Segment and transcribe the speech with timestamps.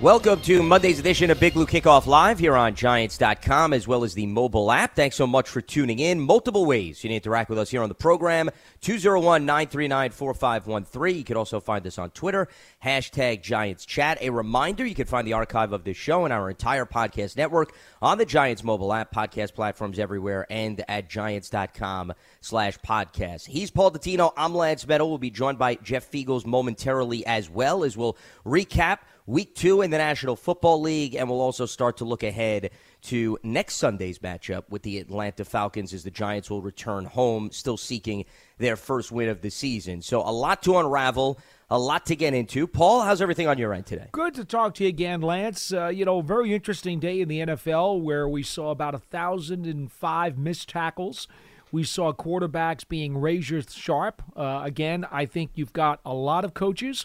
[0.00, 4.14] Welcome to Monday's edition of Big Blue Kickoff Live here on Giants.com as well as
[4.14, 4.94] the mobile app.
[4.94, 6.20] Thanks so much for tuning in.
[6.20, 8.48] Multiple ways you can interact with us here on the program
[8.80, 11.16] 201 939 4513.
[11.16, 12.46] You can also find us on Twitter,
[12.84, 14.18] hashtag Giants Chat.
[14.20, 17.74] A reminder you can find the archive of this show and our entire podcast network
[18.00, 23.48] on the Giants mobile app, podcast platforms everywhere, and at Giants.com slash podcast.
[23.48, 24.32] He's Paul Dottino.
[24.36, 25.08] I'm Lance Medow.
[25.08, 28.98] We'll be joined by Jeff Feagles momentarily as well as we'll recap
[29.28, 32.70] week two in the National Football League, and we'll also start to look ahead
[33.02, 37.76] to next Sunday's matchup with the Atlanta Falcons as the Giants will return home, still
[37.76, 38.24] seeking
[38.56, 40.00] their first win of the season.
[40.00, 42.66] So a lot to unravel, a lot to get into.
[42.66, 44.08] Paul, how's everything on your end today?
[44.12, 45.72] Good to talk to you again, Lance.
[45.74, 49.66] Uh, you know, very interesting day in the NFL where we saw about a thousand
[49.66, 51.28] and five missed tackles.
[51.70, 54.22] We saw quarterbacks being razor sharp.
[54.34, 57.04] Uh, again, I think you've got a lot of coaches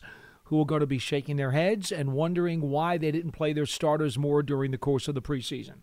[0.53, 3.65] who are going to be shaking their heads and wondering why they didn't play their
[3.65, 5.77] starters more during the course of the preseason.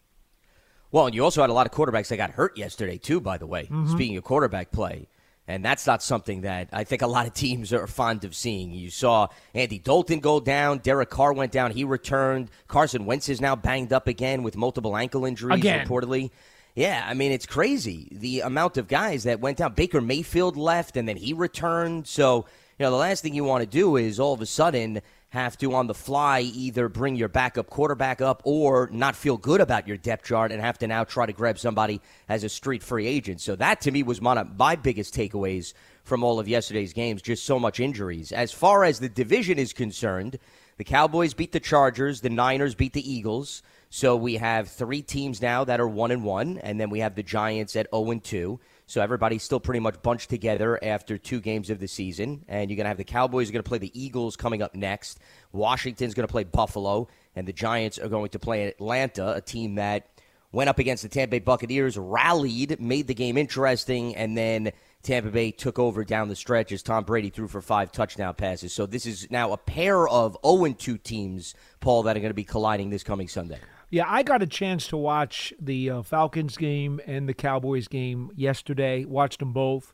[0.93, 3.37] Well, and you also had a lot of quarterbacks that got hurt yesterday, too, by
[3.37, 3.91] the way, mm-hmm.
[3.91, 5.09] speaking of quarterback play.
[5.49, 8.71] And that's not something that I think a lot of teams are fond of seeing.
[8.71, 12.49] You saw Andy Dalton go down, Derek Carr went down, he returned.
[12.69, 15.85] Carson Wentz is now banged up again with multiple ankle injuries, Again.
[15.85, 16.31] reportedly.
[16.77, 19.75] Yeah, I mean, it's crazy the amount of guys that went down.
[19.75, 22.07] Baker Mayfield left and then he returned.
[22.07, 22.47] So,
[22.81, 25.59] you know, the last thing you want to do is all of a sudden have
[25.59, 29.87] to, on the fly, either bring your backup quarterback up or not feel good about
[29.87, 33.07] your depth chart and have to now try to grab somebody as a street free
[33.07, 33.43] agent.
[33.43, 37.21] So, that to me was one of my biggest takeaways from all of yesterday's games,
[37.21, 38.33] just so much injuries.
[38.33, 40.39] As far as the division is concerned,
[40.79, 43.63] the Cowboys beat the Chargers, the Niners beat the Eagles.
[43.91, 47.15] So we have three teams now that are one and one, and then we have
[47.15, 48.59] the Giants at zero and two.
[48.91, 52.45] So everybody's still pretty much bunched together after two games of the season.
[52.49, 55.21] And you're gonna have the Cowboys are gonna play the Eagles coming up next.
[55.53, 57.07] Washington's gonna play Buffalo,
[57.37, 60.09] and the Giants are going to play Atlanta, a team that
[60.51, 64.73] went up against the Tampa Bay Buccaneers, rallied, made the game interesting, and then
[65.05, 68.73] Tampa Bay took over down the stretch as Tom Brady threw for five touchdown passes.
[68.73, 72.35] So this is now a pair of 0 2 teams, Paul, that are going to
[72.35, 73.61] be colliding this coming Sunday.
[73.93, 78.31] Yeah, I got a chance to watch the uh, Falcons game and the Cowboys game
[78.37, 79.05] yesterday.
[79.05, 79.93] Watched them both.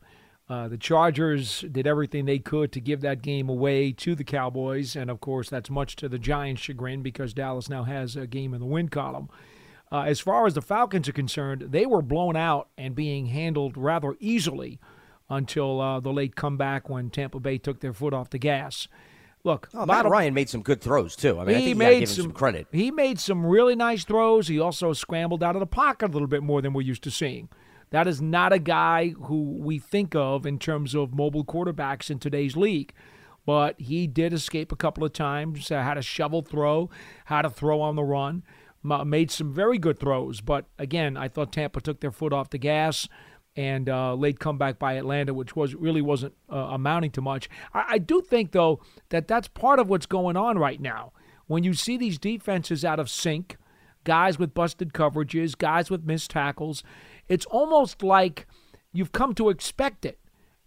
[0.50, 4.94] Uh, the Chargers did everything they could to give that game away to the Cowboys,
[4.94, 8.52] and of course, that's much to the Giants' chagrin because Dallas now has a game
[8.52, 9.28] in the win column.
[9.90, 13.78] Uh, as far as the Falcons are concerned, they were blown out and being handled
[13.78, 14.78] rather easily
[15.30, 18.88] until uh, the late comeback when Tampa Bay took their foot off the gas.
[19.46, 21.38] Look, Oh, Matt Ryan made some good throws, too.
[21.38, 22.66] I mean, I think he you made some, some credit.
[22.72, 24.48] He made some really nice throws.
[24.48, 27.12] He also scrambled out of the pocket a little bit more than we're used to
[27.12, 27.48] seeing.
[27.90, 32.18] That is not a guy who we think of in terms of mobile quarterbacks in
[32.18, 32.92] today's league.
[33.46, 36.90] But he did escape a couple of times, uh, had a shovel throw,
[37.26, 38.42] had a throw on the run,
[38.82, 40.40] made some very good throws.
[40.40, 43.08] But again, I thought Tampa took their foot off the gas
[43.56, 47.48] and uh, late comeback by Atlanta, which was really wasn't uh, amounting to much.
[47.72, 51.12] I, I do think though that that's part of what's going on right now.
[51.46, 53.56] When you see these defenses out of sync,
[54.04, 56.82] guys with busted coverages, guys with missed tackles,
[57.28, 58.46] it's almost like
[58.92, 60.18] you've come to expect it.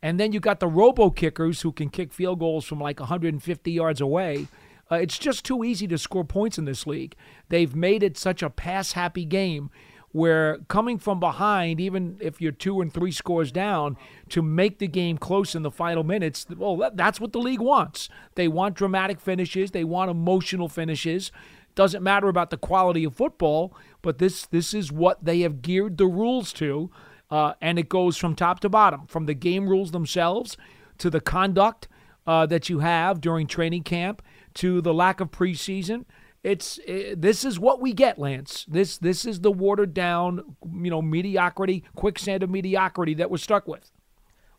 [0.02, 3.72] And then you got the robo kickers who can kick field goals from like 150
[3.72, 4.48] yards away.
[4.90, 7.16] Uh, it's just too easy to score points in this league.
[7.50, 9.70] They've made it such a pass happy game
[10.12, 13.98] where coming from behind, even if you're two and three scores down,
[14.30, 17.62] to make the game close in the final minutes, well, that, that's what the league
[17.62, 18.10] wants.
[18.36, 21.32] They want dramatic finishes, they want emotional finishes.
[21.76, 25.98] Doesn't matter about the quality of football, but this this is what they have geared
[25.98, 26.90] the rules to,
[27.30, 30.58] uh, and it goes from top to bottom, from the game rules themselves
[30.98, 31.88] to the conduct
[32.26, 34.22] uh, that you have during training camp
[34.56, 36.06] to the lack of preseason.
[36.44, 38.66] It's eh, this is what we get, Lance.
[38.68, 43.68] This this is the watered down, you know, mediocrity, quicksand of mediocrity that we're stuck
[43.68, 43.92] with.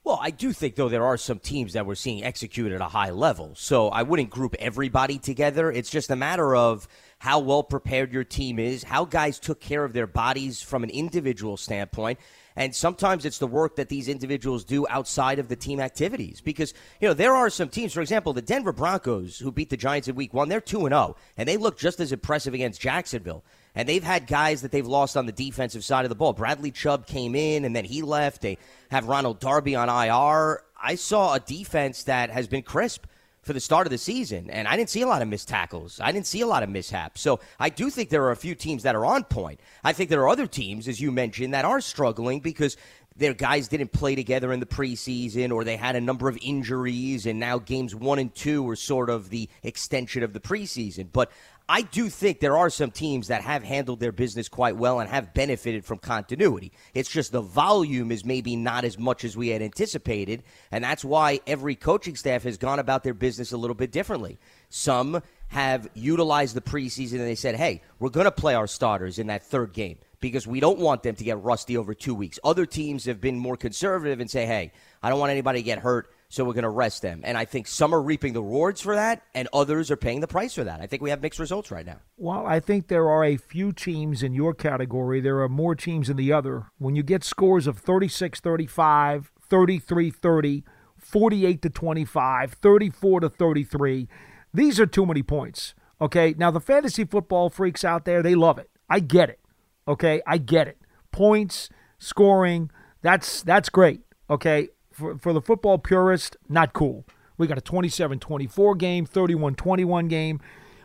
[0.03, 2.87] Well, I do think though there are some teams that we're seeing execute at a
[2.87, 3.53] high level.
[3.55, 5.71] So I wouldn't group everybody together.
[5.71, 6.89] It's just a matter of
[7.19, 10.91] how well prepared your team is, how guys took care of their bodies from an
[10.91, 12.19] individual standpoint.
[12.61, 16.43] And sometimes it's the work that these individuals do outside of the team activities.
[16.43, 19.79] Because, you know, there are some teams, for example, the Denver Broncos, who beat the
[19.79, 23.45] Giants in week one, they're 2 0, and they look just as impressive against Jacksonville.
[23.75, 26.35] And they've had guys that they've lost on the defensive side of the ball.
[26.35, 28.43] Bradley Chubb came in and then he left.
[28.43, 28.59] They
[28.91, 30.63] have Ronald Darby on IR.
[30.83, 33.07] I saw a defense that has been crisp
[33.51, 35.99] for the start of the season, and I didn't see a lot of missed tackles.
[35.99, 37.21] I didn't see a lot of mishaps.
[37.21, 39.59] So I do think there are a few teams that are on point.
[39.83, 42.77] I think there are other teams, as you mentioned, that are struggling because
[43.17, 47.27] their guys didn't play together in the preseason or they had a number of injuries,
[47.27, 51.09] and now games one and two were sort of the extension of the preseason.
[51.13, 51.33] But
[51.71, 55.09] I do think there are some teams that have handled their business quite well and
[55.09, 56.73] have benefited from continuity.
[56.95, 61.05] It's just the volume is maybe not as much as we had anticipated, and that's
[61.05, 64.41] why every coaching staff has gone about their business a little bit differently.
[64.69, 69.21] Some have utilized the preseason and they said, hey, we're going to play our starters
[69.21, 72.41] in that third game because we don't want them to get rusty over two weeks.
[72.43, 74.73] Other teams have been more conservative and say, hey,
[75.05, 77.21] I don't want anybody to get hurt so we're going to rest them.
[77.25, 80.29] And I think some are reaping the rewards for that, and others are paying the
[80.29, 80.81] price for that.
[80.81, 81.99] I think we have mixed results right now.
[82.17, 85.21] Well, I think there are a few teams in your category.
[85.21, 86.67] There are more teams in the other.
[86.79, 90.65] When you get scores of 36 35, 33 30,
[90.97, 94.09] 48 to 25, 34 to 33,
[94.55, 95.75] these are too many points.
[96.01, 96.35] Okay.
[96.39, 98.71] Now, the fantasy football freaks out there, they love it.
[98.89, 99.41] I get it.
[99.89, 100.23] Okay.
[100.29, 100.79] I get it.
[101.11, 101.69] Points,
[101.99, 102.71] scoring,
[103.03, 104.03] that's that's great.
[104.31, 104.69] Okay
[105.01, 107.05] for, for the football purist, not cool.
[107.39, 110.41] We got a 27 24 game, 31 21 game.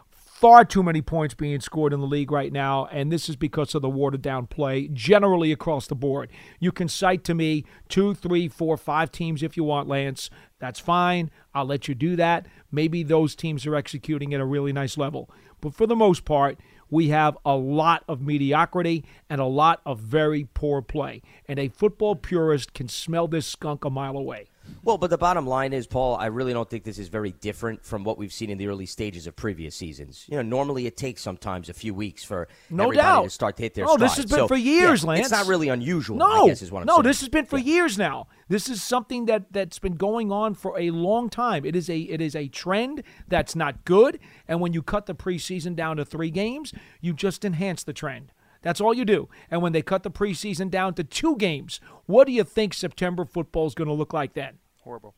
[0.09, 3.73] Far too many points being scored in the league right now, and this is because
[3.73, 6.29] of the watered down play generally across the board.
[6.59, 10.29] You can cite to me two, three, four, five teams if you want, Lance.
[10.59, 11.31] That's fine.
[11.53, 12.47] I'll let you do that.
[12.71, 15.29] Maybe those teams are executing at a really nice level.
[15.61, 16.59] But for the most part,
[16.89, 21.21] we have a lot of mediocrity and a lot of very poor play.
[21.47, 24.47] And a football purist can smell this skunk a mile away.
[24.83, 27.83] Well, but the bottom line is, Paul, I really don't think this is very different
[27.83, 30.25] from what we've seen in the early stages of previous seasons.
[30.27, 33.23] You know, normally it takes sometimes a few weeks for no everybody doubt.
[33.23, 34.01] to start to hit their Oh, stride.
[34.01, 35.21] this has been So, for years, yeah, Lance.
[35.21, 37.03] It's not really unusual, No, I guess is what I'm no, saying.
[37.03, 37.73] this has been for Yeah.
[37.73, 38.27] years now.
[38.47, 41.65] This is something that that's been going on for a long time.
[41.65, 44.19] It is a it is a trend that's not good.
[44.47, 46.71] And when you cut the preseason down to three games,
[47.01, 48.31] you just enhance the trend.
[48.65, 49.29] That's all you do.
[49.51, 53.23] And when they cut the preseason down to two games, what do you think September
[53.23, 54.57] football is going to look like then?
[54.81, 55.13] Horrible.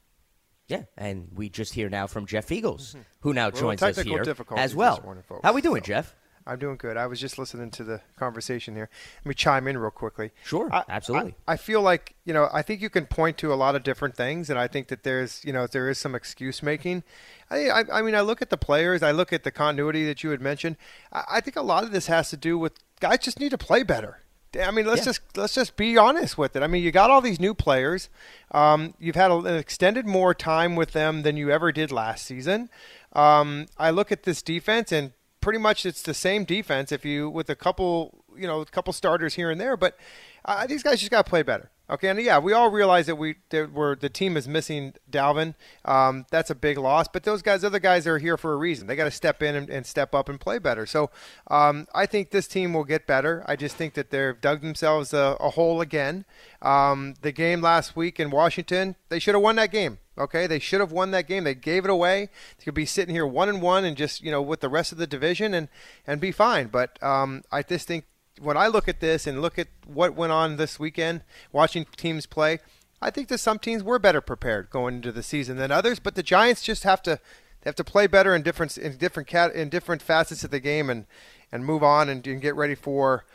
[0.68, 3.00] Yeah, and we just hear now from Jeff Feagles, mm-hmm.
[3.22, 4.22] who now Little joins us here
[4.58, 5.00] as well.
[5.02, 5.44] morning, folks.
[5.44, 6.14] How are we doing, So- Jeff?
[6.46, 6.96] I'm doing good.
[6.96, 8.90] I was just listening to the conversation here.
[9.20, 10.32] Let me chime in real quickly.
[10.46, 11.36] Sure, I- absolutely.
[11.46, 12.50] I, I feel like you know.
[12.54, 15.04] I think you can point to a lot of different things, and I think that
[15.04, 17.04] there's you know there is some excuse making.
[17.50, 19.04] I, I, I mean, I look at the players.
[19.04, 20.78] I look at the continuity that you had mentioned.
[21.12, 23.58] I, I think a lot of this has to do with guys just need to
[23.58, 24.20] play better.
[24.60, 25.06] I mean, let's Yeah.
[25.06, 26.64] just let's just be honest with it.
[26.64, 28.10] I mean, you got all these new players.
[28.52, 32.70] Um, you've had an extended more time with them than you ever did last season.
[33.14, 35.12] Um, I look at this defense, and
[35.42, 36.92] pretty much it's the same defense.
[36.92, 39.98] If you with a couple, you know, a couple starters here and there, but
[40.46, 41.70] uh, these guys just got to play better.
[41.90, 45.56] Okay, and yeah, we all realize that we that we're, the team is missing Dalvin.
[45.86, 48.88] Um, that's a big loss, but those guys, other guys, are here for a reason.
[48.88, 50.86] They got to step in and, and step up and play better.
[50.86, 51.10] So
[51.50, 53.42] um, I think this team will get better.
[53.48, 56.26] I just think that they've dug themselves a, a hole again.
[56.62, 60.00] Um, the game last week in Washington, they should have won that game.
[60.18, 61.46] Okay, they should have won that game.
[61.46, 62.30] They gave it away.
[62.58, 64.92] They could be sitting here one and one and just you know with the rest
[64.92, 65.70] of the division and
[66.06, 66.68] and be fine.
[66.68, 68.06] But um, I just think
[68.40, 72.26] when I look at this and look at what went on this weekend, watching teams
[72.26, 72.60] play,
[73.02, 76.00] I think that some teams were better prepared going into the season than others.
[76.00, 77.20] But the Giants just have to
[77.62, 80.60] they have to play better in different in different cat in different facets of the
[80.60, 81.06] game and
[81.52, 83.26] and move on and, and get ready for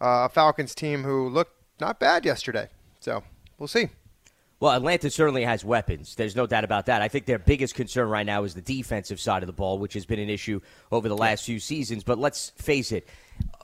[0.00, 2.68] uh, a Falcons team who looked not bad yesterday.
[3.00, 3.22] So
[3.58, 3.88] we'll see.
[4.60, 6.14] Well, Atlanta certainly has weapons.
[6.14, 7.02] There's no doubt about that.
[7.02, 9.94] I think their biggest concern right now is the defensive side of the ball, which
[9.94, 10.60] has been an issue
[10.92, 12.04] over the last few seasons.
[12.04, 13.08] But let's face it,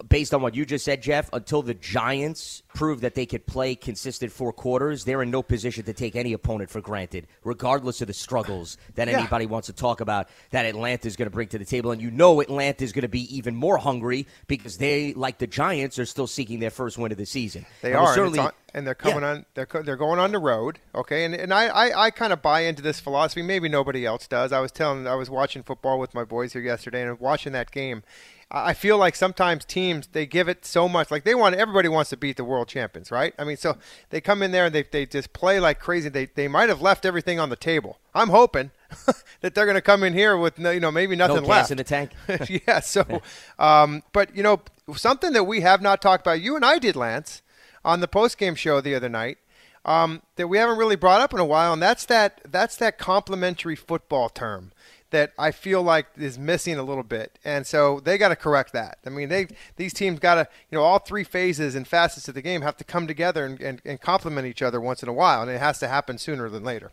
[0.08, 3.74] based on what you just said, Jeff, until the Giants prove that they could play
[3.74, 8.06] consistent four quarters, they're in no position to take any opponent for granted, regardless of
[8.06, 9.18] the struggles that Yeah.
[9.18, 11.90] anybody wants to talk about that Atlanta is going to bring to the table.
[11.90, 15.48] And you know Atlanta is going to be even more hungry because they, like the
[15.48, 17.66] Giants, are still seeking their first win of the season.
[17.82, 19.30] They And are, and, certainly, on, and they're coming Yeah.
[19.30, 19.46] on.
[19.54, 21.24] They're they're going on the road, okay.
[21.24, 23.42] And and I, I, I kind of buy into this philosophy.
[23.42, 24.52] Maybe nobody else does.
[24.52, 27.72] I was telling, I was watching football with my boys here yesterday, and watching that
[27.72, 28.04] game.
[28.50, 32.08] I feel like sometimes teams they give it so much, like they want everybody wants
[32.10, 33.34] to beat the world champions, right?
[33.38, 33.76] I mean, so
[34.08, 36.08] they come in there and they, they just play like crazy.
[36.08, 37.98] They they might have left everything on the table.
[38.14, 38.70] I'm hoping
[39.40, 41.70] that they're going to come in here with no, you know maybe nothing no left
[41.70, 42.12] in the tank.
[42.48, 42.80] yeah.
[42.88, 43.20] So,
[43.58, 44.62] um, but you know,
[44.96, 47.42] something that we have not talked about, you and I did, Lance,
[47.84, 49.36] on the post game show the other night,
[49.84, 52.98] um, that we haven't really brought up in a while, and that's that that's that
[52.98, 54.72] complementary football term
[55.10, 58.72] that I feel like is missing a little bit, and so they got to correct
[58.72, 58.98] that.
[59.06, 62.34] I mean, they these teams got to you know all three phases and facets of
[62.34, 65.12] the game have to come together and, and, and complement each other once in a
[65.12, 66.92] while, and it has to happen sooner than later.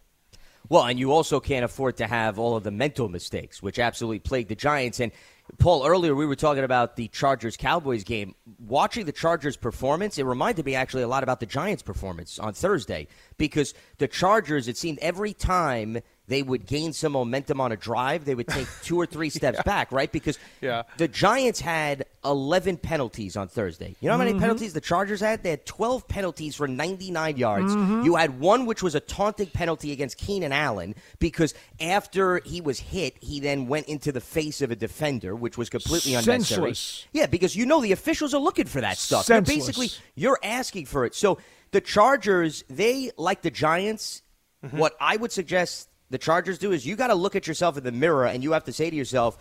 [0.67, 4.19] Well, and you also can't afford to have all of the mental mistakes, which absolutely
[4.19, 4.99] plagued the Giants.
[4.99, 5.11] And
[5.59, 8.33] Paul, earlier we were talking about the Chargers Cowboys game.
[8.59, 12.53] Watching the Chargers performance, it reminded me actually a lot about the Giants performance on
[12.53, 13.07] Thursday
[13.37, 18.25] because the Chargers, it seemed every time they would gain some momentum on a drive,
[18.25, 19.63] they would take two or three steps yeah.
[19.63, 20.11] back, right?
[20.11, 20.83] Because yeah.
[20.97, 23.95] the Giants had 11 penalties on Thursday.
[23.99, 24.39] You know how many mm-hmm.
[24.39, 25.43] penalties the Chargers had?
[25.43, 27.73] They had 12 penalties for 99 yards.
[27.73, 28.03] Mm-hmm.
[28.03, 32.79] You had one which was a taunting penalty against Keenan Allen because after he was
[32.79, 36.51] hit, he then went into the face of a defender, which was completely Senseless.
[36.51, 37.09] unnecessary.
[37.13, 39.29] Yeah, because you know the officials are looking for that stuff.
[39.29, 41.13] You're basically, you're asking for it.
[41.13, 41.37] So
[41.71, 44.23] the Chargers, they, like the Giants,
[44.63, 44.77] mm-hmm.
[44.77, 47.83] what I would suggest the Chargers do is you got to look at yourself in
[47.83, 49.37] the mirror and you have to say to yourself,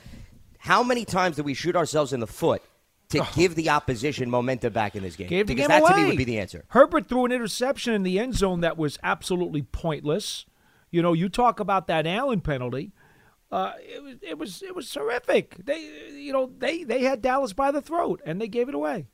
[0.58, 2.62] how many times do we shoot ourselves in the foot
[3.10, 3.28] to oh.
[3.34, 5.28] give the opposition momentum back in this game?
[5.28, 5.92] Gave because game that away.
[5.92, 6.64] to me would be the answer.
[6.68, 10.46] Herbert threw an interception in the end zone that was absolutely pointless.
[10.90, 12.92] You know, you talk about that Allen penalty.
[13.52, 15.56] Uh, it was it was it was terrific.
[15.64, 15.80] They
[16.12, 19.06] you know they they had Dallas by the throat and they gave it away.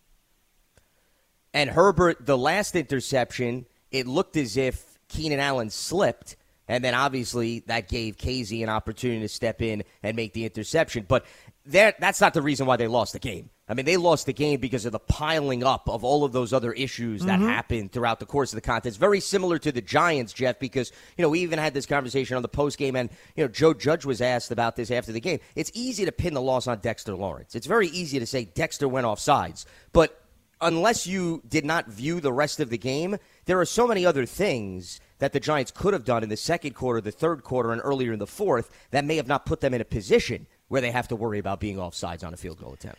[1.53, 6.37] And Herbert, the last interception, it looked as if Keenan Allen slipped
[6.71, 11.05] and then obviously that gave Kazee an opportunity to step in and make the interception.
[11.07, 11.27] But
[11.67, 13.51] that's not the reason why they lost the game.
[13.69, 16.53] I mean, they lost the game because of the piling up of all of those
[16.53, 17.49] other issues that mm-hmm.
[17.49, 19.01] happened throughout the course of the contest.
[19.01, 22.43] Very similar to the Giants, Jeff, because, you know, we even had this conversation on
[22.43, 25.41] the post game, and, you know, Joe Judge was asked about this after the game.
[25.57, 27.57] It's easy to pin the loss on Dexter Lawrence.
[27.57, 29.67] It's very easy to say Dexter went off sides.
[29.93, 30.21] But
[30.61, 34.25] unless you did not view the rest of the game, there are so many other
[34.25, 37.81] things that the Giants could have done in the second quarter, the third quarter, and
[37.85, 40.91] earlier in the fourth that may have not put them in a position where they
[40.91, 42.99] have to worry about being offsides on a field goal attempt.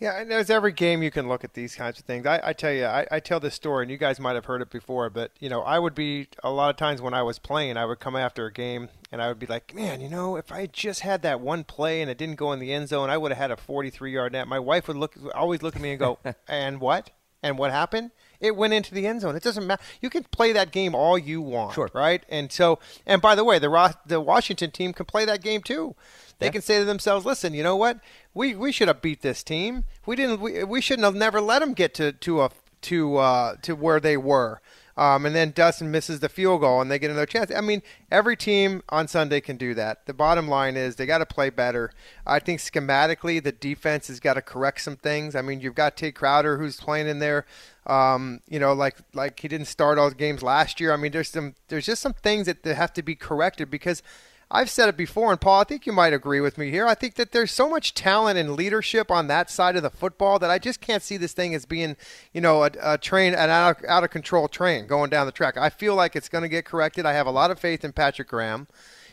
[0.00, 2.24] Yeah, and there's every game you can look at these kinds of things.
[2.24, 4.62] I, I tell you, I, I, tell this story, and you guys might have heard
[4.62, 7.40] it before, but you know, I would be a lot of times when I was
[7.40, 10.36] playing, I would come after a game, and I would be like, man, you know,
[10.36, 13.10] if I just had that one play and it didn't go in the end zone,
[13.10, 14.46] I would have had a 43 yard net.
[14.46, 16.18] My wife would look, always look at me and go,
[16.48, 17.10] and what?
[17.42, 18.12] And what happened?
[18.40, 19.34] It went into the end zone.
[19.34, 19.82] It doesn't matter.
[20.00, 21.90] You can play that game all you want, sure.
[21.92, 22.22] right?
[22.28, 25.96] And so, and by the way, the the Washington team can play that game too.
[26.38, 26.52] They yeah.
[26.52, 27.98] can say to themselves, "Listen, you know what?
[28.34, 29.84] We we should have beat this team.
[30.06, 30.40] We didn't.
[30.40, 32.50] We, we shouldn't have never let them get to to a
[32.82, 34.60] to uh, to where they were."
[34.98, 37.52] Um, and then Dustin misses the field goal and they get another chance.
[37.56, 40.06] I mean, every team on Sunday can do that.
[40.06, 41.92] The bottom line is they got to play better.
[42.26, 45.36] I think schematically, the defense has got to correct some things.
[45.36, 47.46] I mean, you've got Tae Crowder who's playing in there.
[47.88, 50.92] Um, you know, like like he didn't start all the games last year.
[50.92, 54.02] I mean, there's some there's just some things that, that have to be corrected because
[54.50, 56.86] I've said it before, and Paul, I think you might agree with me here.
[56.86, 60.38] I think that there's so much talent and leadership on that side of the football
[60.38, 61.96] that I just can't see this thing as being,
[62.32, 65.32] you know, a, a train, an out of, out of control train going down the
[65.32, 65.58] track.
[65.58, 67.04] I feel like it's going to get corrected.
[67.04, 68.68] I have a lot of faith in Patrick Graham.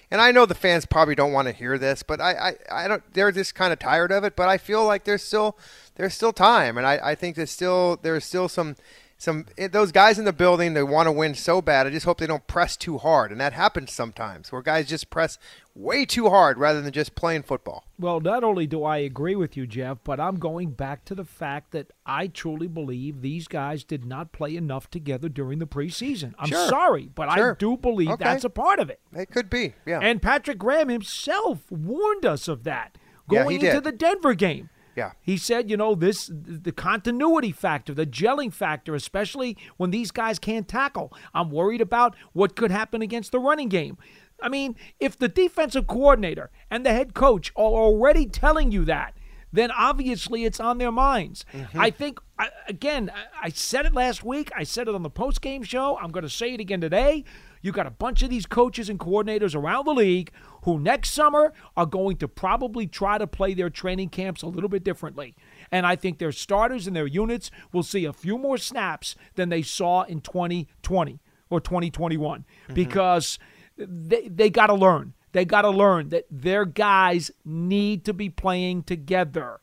[0.09, 2.31] And I know the fans probably don't want to hear this, but I,
[2.71, 3.03] I, I don't.
[3.13, 4.35] They're just kind of tired of it.
[4.35, 5.57] But I feel like there's still,
[5.95, 8.75] there's still time, and I, I think there's still, there's still some,
[9.17, 11.87] some it, those guys in the building they want to win so bad.
[11.87, 15.09] I just hope they don't press too hard, and that happens sometimes where guys just
[15.09, 15.37] press
[15.73, 17.85] way too hard rather than just playing football.
[17.97, 21.23] Well, not only do I agree with you, Jeff, but I'm going back to the
[21.23, 26.33] fact that I truly believe these guys did not play enough together during the preseason.
[26.37, 26.67] I'm sure.
[26.67, 27.53] sorry, but sure.
[27.53, 28.23] I do believe okay.
[28.23, 28.99] that's a part of it.
[29.13, 29.99] It could be, yeah.
[30.01, 32.97] And Patrick Graham himself warned us of that
[33.29, 34.69] going yeah, into the Denver game.
[34.95, 35.11] Yeah.
[35.21, 40.39] He said, you know, this the continuity factor, the gelling factor, especially when these guys
[40.39, 41.13] can't tackle.
[41.33, 43.97] I'm worried about what could happen against the running game.
[44.41, 49.15] I mean, if the defensive coordinator and the head coach are already telling you that,
[49.51, 51.45] then obviously it's on their minds.
[51.53, 51.79] Mm-hmm.
[51.79, 52.19] I think,
[52.67, 53.09] again,
[53.41, 54.51] I said it last week.
[54.55, 55.97] I said it on the post game show.
[55.97, 57.23] I'm going to say it again today.
[57.61, 60.31] You got a bunch of these coaches and coordinators around the league
[60.65, 64.69] who next summer are going to probably try to play their training camps a little
[64.69, 65.35] bit differently.
[65.71, 69.49] And I think their starters and their units will see a few more snaps than
[69.49, 71.19] they saw in 2020
[71.51, 72.73] or 2021 mm-hmm.
[72.73, 73.37] because
[73.77, 75.13] they, they got to learn.
[75.33, 79.59] They got to learn that their guys need to be playing together.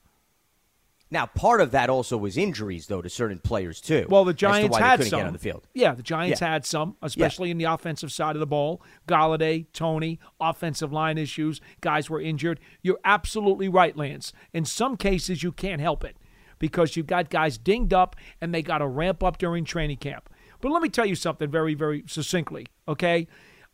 [1.12, 4.06] Now, part of that also was injuries, though, to certain players too.
[4.08, 5.26] Well, the Giants had some.
[5.26, 5.68] on the field.
[5.74, 6.48] Yeah, the Giants yeah.
[6.48, 7.52] had some, especially yeah.
[7.52, 8.80] in the offensive side of the ball.
[9.06, 11.60] Golladay, Toney, offensive line issues.
[11.82, 12.60] Guys were injured.
[12.80, 14.32] You're absolutely right, Lance.
[14.54, 16.16] In some cases, you can't help it
[16.58, 20.30] because you've got guys dinged up and they got to ramp up during training camp.
[20.62, 22.68] But let me tell you something very, very succinctly.
[22.88, 23.28] Okay,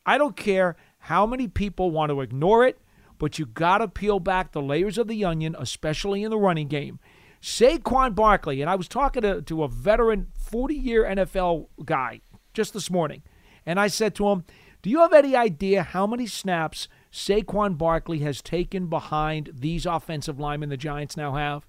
[0.04, 2.80] I don't care how many people want to ignore it
[3.18, 6.68] but you got to peel back the layers of the onion, especially in the running
[6.68, 7.00] game.
[7.42, 12.20] Saquon Barkley, and I was talking to, to a veteran 40 year NFL guy
[12.52, 13.22] just this morning,
[13.64, 14.44] and I said to him,
[14.82, 20.40] Do you have any idea how many snaps Saquon Barkley has taken behind these offensive
[20.40, 21.66] linemen the Giants now have?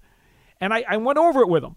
[0.60, 1.76] And I, I went over it with him.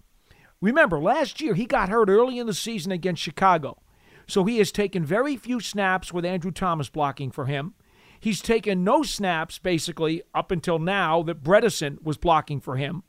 [0.59, 3.81] Remember, last year he got hurt early in the season against Chicago.
[4.27, 7.73] So he has taken very few snaps with Andrew Thomas blocking for him.
[8.19, 13.03] He's taken no snaps, basically, up until now that Bredeson was blocking for him.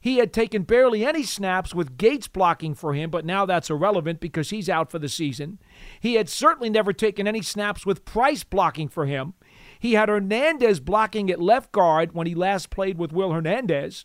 [0.00, 4.18] He had taken barely any snaps with Gates blocking for him, but now that's irrelevant
[4.18, 5.58] because he's out for the season.
[6.00, 9.34] He had certainly never taken any snaps with Price blocking for him.
[9.78, 14.04] He had Hernandez blocking at left guard when he last played with Will Hernandez.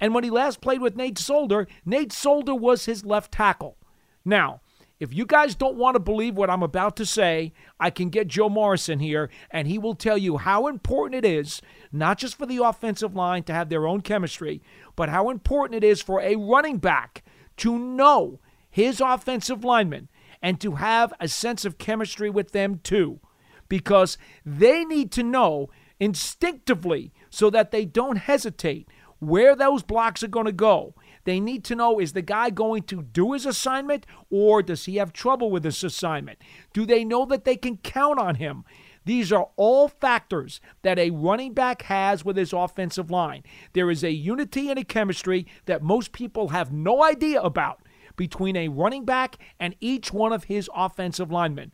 [0.00, 3.76] And when he last played with Nate Solder, Nate Solder was his left tackle.
[4.24, 4.60] Now,
[4.98, 8.28] if you guys don't want to believe what I'm about to say, I can get
[8.28, 11.60] Joe Morrison here, and he will tell you how important it is,
[11.92, 14.62] not just for the offensive line to have their own chemistry,
[14.94, 17.24] but how important it is for a running back
[17.58, 20.08] to know his offensive linemen
[20.42, 23.20] and to have a sense of chemistry with them too.
[23.68, 28.88] Because they need to know instinctively so that they don't hesitate
[29.18, 30.94] where those blocks are going to go.
[31.26, 34.96] They need to know is the guy going to do his assignment or does he
[34.96, 36.38] have trouble with his assignment?
[36.72, 38.64] Do they know that they can count on him?
[39.04, 43.42] These are all factors that a running back has with his offensive line.
[43.72, 47.82] There is a unity and a chemistry that most people have no idea about
[48.14, 51.72] between a running back and each one of his offensive linemen.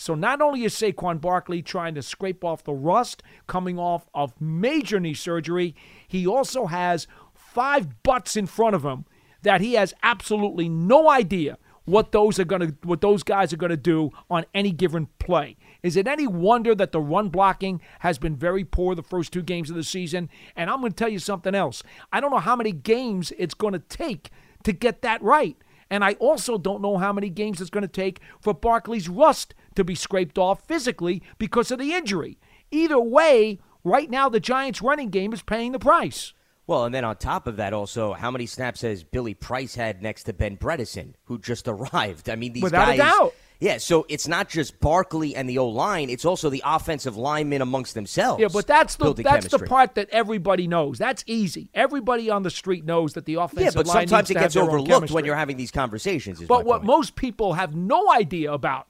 [0.00, 4.40] So not only is Saquon Barkley trying to scrape off the rust coming off of
[4.40, 5.74] major knee surgery,
[6.08, 7.06] he also has
[7.52, 9.04] five butts in front of him
[9.42, 13.56] that he has absolutely no idea what those are going to what those guys are
[13.56, 15.56] going to do on any given play.
[15.82, 19.42] Is it any wonder that the run blocking has been very poor the first two
[19.42, 20.28] games of the season?
[20.54, 21.82] And I'm going to tell you something else.
[22.12, 24.30] I don't know how many games it's going to take
[24.62, 25.56] to get that right.
[25.90, 29.54] And I also don't know how many games it's going to take for Barkley's rust
[29.74, 32.38] to be scraped off physically because of the injury.
[32.70, 36.34] Either way, right now the Giants' running game is paying the price.
[36.70, 40.04] Well, and then on top of that, also, how many snaps has Billy Price had
[40.04, 42.30] next to Ben Bredeson, who just arrived?
[42.30, 42.94] I mean, these Without guys.
[42.94, 43.34] a doubt.
[43.58, 47.60] Yeah, so it's not just Barkley and the O line; it's also the offensive linemen
[47.60, 48.40] amongst themselves.
[48.40, 49.58] Yeah, but that's the that's chemistry.
[49.58, 50.96] the part that everybody knows.
[50.96, 51.70] That's easy.
[51.74, 55.10] Everybody on the street knows that the offensive Yeah, but line sometimes it gets overlooked
[55.10, 56.40] when you're having these conversations.
[56.40, 56.86] Is But what point.
[56.86, 58.86] most people have no idea about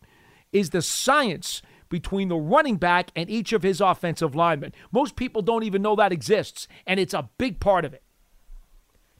[0.52, 4.72] is the science between the running back and each of his offensive linemen.
[4.90, 8.02] Most people don't even know that exists, and it's a big part of it.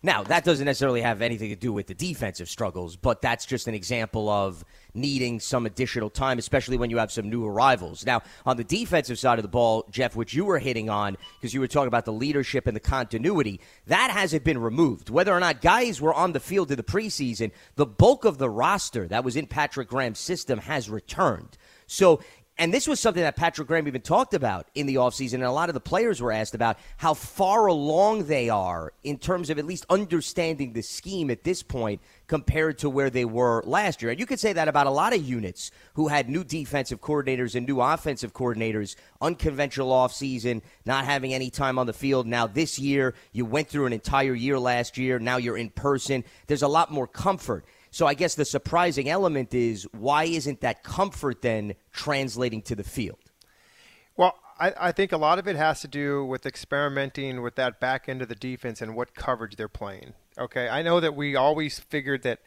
[0.03, 3.69] Now, that doesn't necessarily have anything to do with the defensive struggles, but that's just
[3.69, 8.07] an example of needing some additional time, especially when you have some new arrivals.
[8.07, 11.53] Now, on the defensive side of the ball, Jeff, which you were hitting on, because
[11.53, 15.11] you were talking about the leadership and the continuity, that hasn't been removed.
[15.11, 18.49] Whether or not guys were on the field in the preseason, the bulk of the
[18.49, 21.59] roster that was in Patrick Graham's system has returned.
[21.87, 22.21] So
[22.61, 25.51] and this was something that Patrick Graham even talked about in the offseason, and a
[25.51, 29.59] lot of the players were asked about how far along they are in terms of
[29.59, 34.11] at least understanding the scheme at this point compared to where they were last year.
[34.11, 37.55] And you could say that about a lot of units who had new defensive coordinators
[37.55, 42.27] and new offensive coordinators, unconventional offseason, not having any time on the field.
[42.27, 45.19] Now, this year, you went through an entire year last year.
[45.19, 46.25] Now you're in person.
[46.47, 47.65] There's a lot more comfort.
[47.91, 52.85] So I guess the surprising element is why isn't that comfort then translating to the
[52.85, 53.19] field?
[54.17, 57.81] Well, I, I think a lot of it has to do with experimenting with that
[57.81, 60.15] back end of the defense and what coverage they're playing.
[60.39, 62.41] Okay, I know that we always figured that,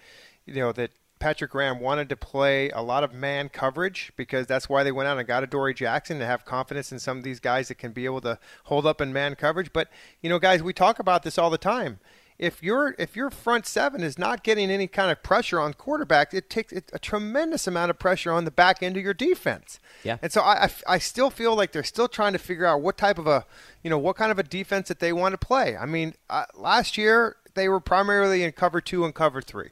[0.45, 4.67] you know, that Patrick Graham wanted to play a lot of man coverage because that's
[4.67, 7.39] why they went out and got Adoree Jackson to have confidence in some of these
[7.39, 9.71] guys that can be able to hold up in man coverage.
[9.73, 9.89] But
[10.21, 11.99] you know, guys, we talk about this all the time
[12.43, 16.34] if your if your front seven is not getting any kind of pressure on quarterbacks,
[16.34, 19.79] it takes a tremendous amount of pressure on the back end of your defense.
[20.03, 20.17] Yeah.
[20.21, 22.97] And so I, I, I still feel like they're still trying to figure out what
[22.97, 23.45] type of a
[23.82, 25.77] you know what kind of a defense that they want to play.
[25.77, 29.69] I mean, uh, last year they were primarily in cover two and cover three.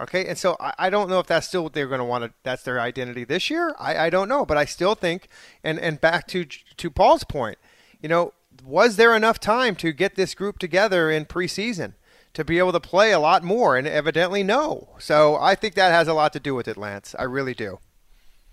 [0.00, 2.24] Okay, and so I, I don't know if that's still what they're going to want
[2.24, 2.32] to.
[2.42, 3.74] That's their identity this year.
[3.78, 5.28] I, I don't know, but I still think,
[5.62, 7.58] and and back to to Paul's point,
[8.00, 8.32] you know,
[8.64, 11.92] was there enough time to get this group together in preseason?
[12.34, 14.88] To be able to play a lot more, and evidently no.
[14.98, 17.14] So I think that has a lot to do with it, Lance.
[17.18, 17.78] I really do.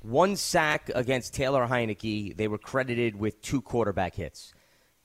[0.01, 2.37] One sack against Taylor Heinicke.
[2.37, 4.53] They were credited with two quarterback hits.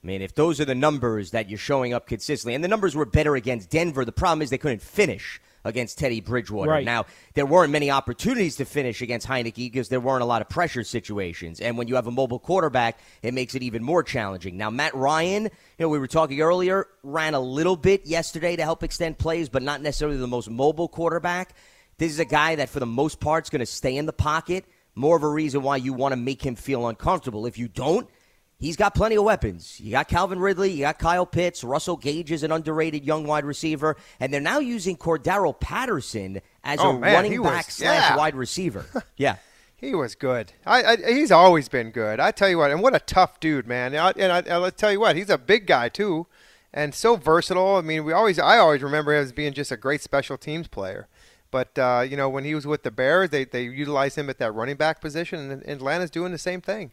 [0.03, 2.95] I mean, if those are the numbers that you're showing up consistently, and the numbers
[2.95, 6.71] were better against Denver, the problem is they couldn't finish against Teddy Bridgewater.
[6.71, 6.85] Right.
[6.85, 10.49] Now, there weren't many opportunities to finish against Heinicke because there weren't a lot of
[10.49, 11.59] pressure situations.
[11.59, 14.57] And when you have a mobile quarterback, it makes it even more challenging.
[14.57, 15.49] Now, Matt Ryan, you
[15.79, 19.61] know, we were talking earlier, ran a little bit yesterday to help extend plays, but
[19.61, 21.53] not necessarily the most mobile quarterback.
[21.97, 24.13] This is a guy that, for the most part, is going to stay in the
[24.13, 24.65] pocket.
[24.95, 27.45] More of a reason why you want to make him feel uncomfortable.
[27.45, 28.09] If you don't,
[28.59, 29.79] he's got plenty of weapons.
[29.79, 33.45] You got Calvin Ridley, you got Kyle Pitts, Russell Gage is an underrated young wide
[33.45, 37.71] receiver, and they're now using Cordarrelle Patterson as Oh, a man, running he was- back
[37.71, 38.15] slash yeah.
[38.17, 38.85] wide receiver.
[39.17, 39.37] yeah.
[39.75, 40.53] He was good.
[40.65, 42.19] I, I he's always been good.
[42.19, 43.93] I tell you what, and what a tough dude, man.
[43.93, 46.25] And, I, and I, I'll tell you what, he's a big guy too,
[46.73, 47.75] and so versatile.
[47.75, 50.67] I mean, we always, I always remember him as being just a great special teams
[50.67, 51.07] player.
[51.51, 54.39] But uh, you know, when he was with the Bears, they they utilized him at
[54.39, 56.91] that running back position, and Atlanta's doing the same thing.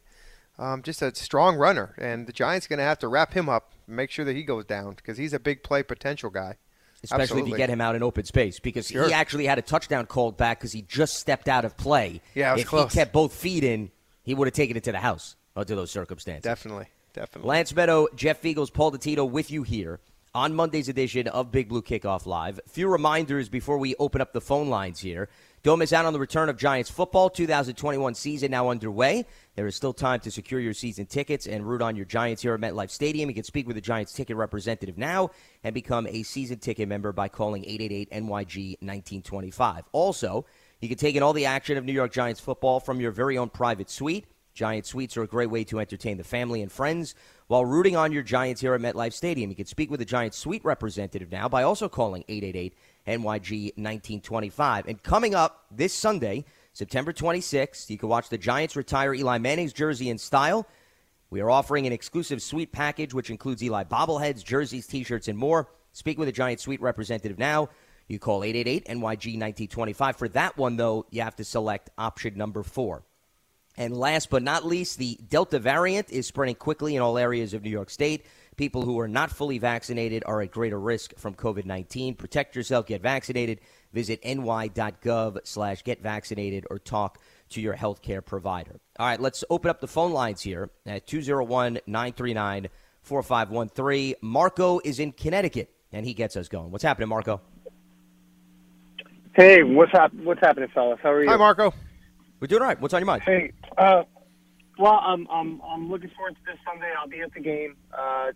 [0.58, 3.48] Um, just a strong runner, and the Giants are going to have to wrap him
[3.48, 6.56] up, make sure that he goes down because he's a big play potential guy.
[7.02, 9.06] Especially if you get him out in open space, because Sure.
[9.06, 12.22] he actually had a touchdown called back because he just stepped out of play.
[12.34, 12.90] Yeah, if close.
[12.92, 13.90] he kept both feet in,
[14.22, 16.44] he would have taken it to the house under those circumstances.
[16.44, 17.46] Definitely, definitely.
[17.48, 20.00] Lance Medow, Jeff Feagles, Paul Dottino with you here
[20.34, 22.58] on Monday's edition of Big Blue Kickoff Live.
[22.64, 25.28] A few reminders before we open up the phone lines here.
[25.64, 27.30] Don't miss out on the return of Giants football.
[27.30, 29.24] 2021 season now underway.
[29.54, 32.52] There is still time to secure your season tickets and root on your Giants here
[32.52, 33.30] at MetLife Stadium.
[33.30, 35.30] You can speak with a Giants ticket representative now
[35.62, 39.84] and become a season ticket member by calling 888-NYG-1925.
[39.92, 40.44] Also,
[40.82, 43.38] you can take in all the action of New York Giants football from your very
[43.38, 44.26] own private suite.
[44.54, 47.16] Giant Suites are a great way to entertain the family and friends
[47.48, 49.50] while rooting on your Giants here at MetLife Stadium.
[49.50, 52.74] You can speak with a Giant Suite representative now by also calling 888
[53.06, 54.86] NYG 1925.
[54.86, 59.72] And coming up this Sunday, September 26th, you can watch the Giants retire Eli Manning's
[59.72, 60.68] jersey in style.
[61.30, 65.68] We are offering an exclusive suite package which includes Eli bobbleheads, jerseys, t-shirts, and more.
[65.92, 67.70] Speak with a Giant Suite representative now.
[68.06, 70.16] You call 888 NYG 1925.
[70.16, 73.04] For that one, though, you have to select option number four.
[73.76, 77.62] And last but not least, the Delta variant is spreading quickly in all areas of
[77.62, 78.24] New York State.
[78.56, 82.14] People who are not fully vaccinated are at greater risk from COVID 19.
[82.14, 83.60] Protect yourself, get vaccinated.
[83.92, 87.18] Visit ny.gov slash get vaccinated or talk
[87.50, 88.80] to your healthcare provider.
[88.98, 92.68] All right, let's open up the phone lines here at 201 939
[93.02, 94.14] 4513.
[94.22, 96.70] Marco is in Connecticut, and he gets us going.
[96.70, 97.40] What's happening, Marco?
[99.34, 101.00] Hey, what's hap- What's happening, fellas?
[101.02, 101.28] How are you?
[101.28, 101.74] Hi, Marco.
[102.40, 102.80] We're doing all right.
[102.80, 103.22] What's on your mind?
[103.22, 104.04] Hey, uh,
[104.78, 106.92] well, I'm I'm I'm looking forward to this Sunday.
[106.98, 107.76] I'll be at the game.
[107.92, 108.32] Uh,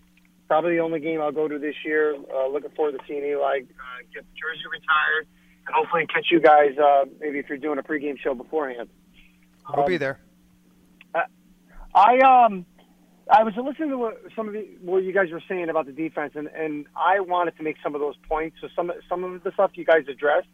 [0.46, 2.14] probably the only game I'll go to this year.
[2.14, 3.62] Uh, looking forward to seeing Eli uh,
[4.14, 5.26] get the jersey retired,
[5.66, 6.78] and hopefully catch you guys.
[6.78, 8.88] Uh, maybe if you're doing a pregame show beforehand.
[9.66, 10.20] I'll be there.
[11.94, 12.66] I um
[13.30, 15.92] I was listening to what some of the what you guys were saying about the
[15.92, 18.56] defense, and and I wanted to make some of those points.
[18.60, 20.48] So some some of the stuff you guys addressed.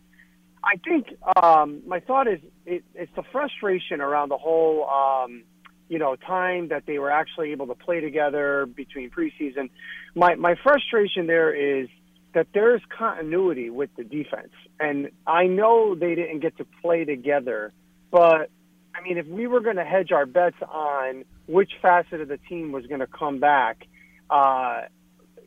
[0.65, 5.45] I think um, my thought is it, it's the frustration around the whole um,
[5.89, 9.71] you know time that they were actually able to play together between preseason.
[10.15, 11.89] My my frustration there is
[12.33, 17.73] that there's continuity with the defense, and I know they didn't get to play together,
[18.11, 18.51] but
[18.95, 22.39] I mean, if we were going to hedge our bets on which facet of the
[22.49, 23.87] team was going to come back,
[24.31, 24.83] uh,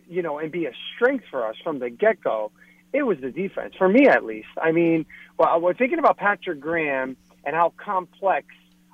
[0.07, 2.51] you know, and be a strength for us from the get go,
[2.93, 4.47] it was the defense, for me at least.
[4.61, 5.05] I mean,
[5.37, 8.47] well, we're thinking about Patrick Graham and how complex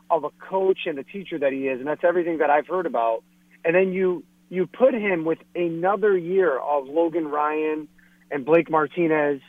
[0.10, 2.86] of a coach and a teacher that he is, and that's everything that I've heard
[2.86, 3.24] about.
[3.66, 7.88] And then you you put him with another year of Logan Ryan
[8.30, 9.42] and Blake Martinez,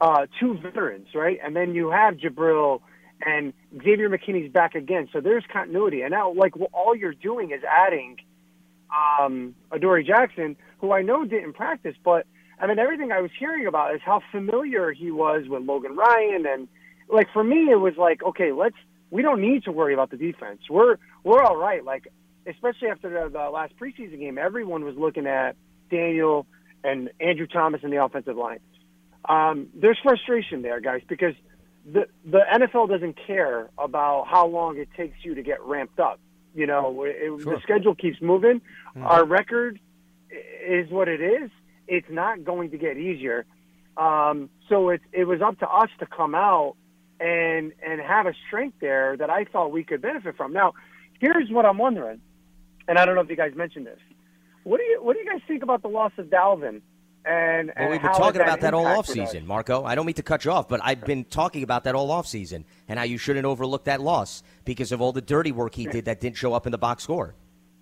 [0.00, 1.38] uh, two veterans, right?
[1.42, 2.80] And then you have Jabril
[3.24, 5.08] and Xavier McKinney's back again.
[5.12, 6.02] So there's continuity.
[6.02, 8.18] And now, like, well, all you're doing is adding
[8.94, 12.26] um, Adoree Jackson, who I know didn't practice, but
[12.58, 16.46] I mean, everything I was hearing about is how familiar he was with Logan Ryan.
[16.46, 16.68] And,
[17.08, 18.76] like, for me, it was like, okay, let's,
[19.10, 20.60] we don't need to worry about the defense.
[20.70, 21.84] We're, we're all right.
[21.84, 22.08] Like,
[22.46, 25.56] especially after the, the last preseason game, everyone was looking at
[25.90, 26.46] Daniel
[26.82, 28.60] and Andrew Thomas in the offensive line.
[29.28, 31.34] Um, there's frustration there, guys, because
[31.90, 36.20] the the NFL doesn't care about how long it takes you to get ramped up.
[36.54, 38.60] You know, it, the schedule keeps moving.
[39.02, 39.78] Our record
[40.30, 41.50] is what it is.
[41.88, 43.46] It's not going to get easier.
[43.96, 46.74] Um, so it it was up to us to come out
[47.18, 50.52] and and have a strength there that I thought we could benefit from.
[50.52, 50.74] Now,
[51.20, 52.20] here's what I'm wondering,
[52.88, 53.98] and I don't know if you guys mentioned this.
[54.64, 56.82] What do you what do you guys think about the loss of Dalvin?
[57.24, 59.08] And, Well, and we've been talking has about that all us?
[59.10, 59.82] offseason, Marco.
[59.82, 62.62] I don't mean to cut you off, but I've been talking about that all offseason
[62.86, 66.04] and how you shouldn't overlook that loss because of all the dirty work he did
[66.04, 67.34] that didn't show up in the box score.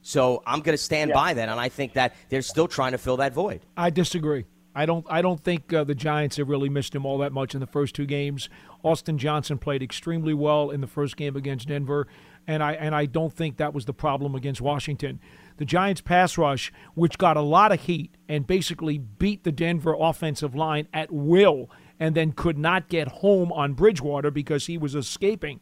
[0.07, 2.99] So I'm going to stand by that, and I think that they're still trying to
[2.99, 3.63] fill that void.
[3.75, 4.45] I disagree.
[4.75, 5.07] I don't.
[5.09, 7.67] I don't think uh, the Giants have really missed him all that much in the
[7.67, 8.51] first two games.
[8.83, 12.07] Austin Johnson played extremely well in the first game against Denver,
[12.47, 15.21] and I and I don't think that was the problem against Washington.
[15.57, 19.97] The Giants' pass rush, which got a lot of heat and basically beat the Denver
[19.99, 24.95] offensive line at will, and then could not get home on Bridgewater because he was
[24.95, 25.61] escaping.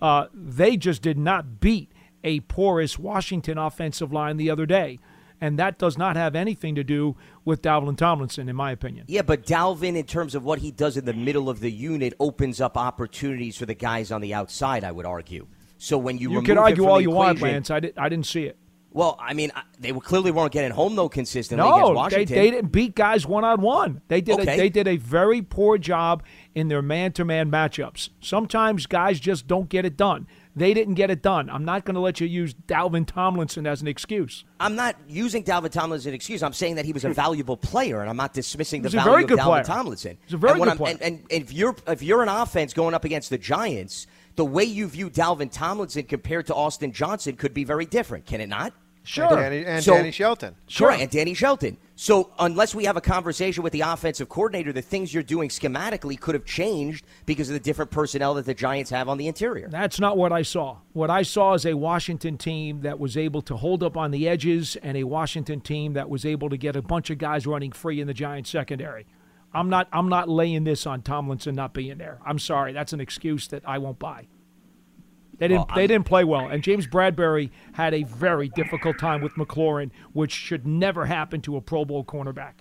[0.00, 1.91] Uh, they just did not beat
[2.24, 4.98] a porous Washington offensive line the other day
[5.42, 9.06] and that does not have anything to do with Dalvin Tomlinson, in my opinion.
[9.08, 12.14] Yeah, but Dalvin, in terms of what he does in the middle of the unit,
[12.20, 14.84] opens up opportunities for the guys on the outside.
[14.84, 15.48] I would argue.
[15.78, 17.72] So when you you could argue all you want, Lance.
[17.72, 18.56] I, did, I didn't see it.
[18.92, 22.36] Well, I mean, they clearly weren't getting home though consistently no, against Washington.
[22.36, 24.00] They, they didn't beat guys one on one.
[24.06, 24.38] They did.
[24.38, 24.54] Okay.
[24.54, 26.22] A, they did a very poor job
[26.54, 28.10] in their man to man matchups.
[28.20, 30.28] Sometimes guys just don't get it done.
[30.54, 31.48] They didn't get it done.
[31.48, 34.44] I'm not going to let you use Dalvin Tomlinson as an excuse.
[34.60, 36.42] I'm not using Dalvin Tomlinson as an excuse.
[36.42, 37.14] I'm saying that he was a hmm.
[37.14, 39.64] valuable player, and I'm not dismissing the value very of Dalvin player.
[39.64, 40.18] Tomlinson.
[40.26, 40.92] He's a very and good player.
[40.92, 44.44] And, and, and if you're if you're an offense going up against the Giants, the
[44.44, 48.26] way you view Dalvin Tomlinson compared to Austin Johnson could be very different.
[48.26, 48.74] Can it not?
[49.04, 49.24] Sure.
[49.26, 50.54] And Danny, and So- Danny Shelton.
[50.68, 51.76] Sure, and Danny Shelton.
[51.94, 56.18] So unless we have a conversation with the offensive coordinator, the things you're doing schematically
[56.18, 59.68] could have changed because of the different personnel that the Giants have on the interior.
[59.68, 60.78] That's not what I saw.
[60.94, 64.28] What I saw is a Washington team that was able to hold up on the
[64.28, 67.72] edges and a Washington team that was able to get a bunch of guys running
[67.72, 69.06] free in the Giants secondary.
[69.54, 72.18] I'm not I'm not laying this on Tomlinson not being there.
[72.24, 72.72] I'm sorry.
[72.72, 74.26] That's an excuse that I won't buy.
[75.38, 76.48] They didn't Well, they didn't play well.
[76.48, 81.56] And James Bradberry had a very difficult time with McLaurin, which should never happen to
[81.56, 82.52] a Pro Bowl cornerback.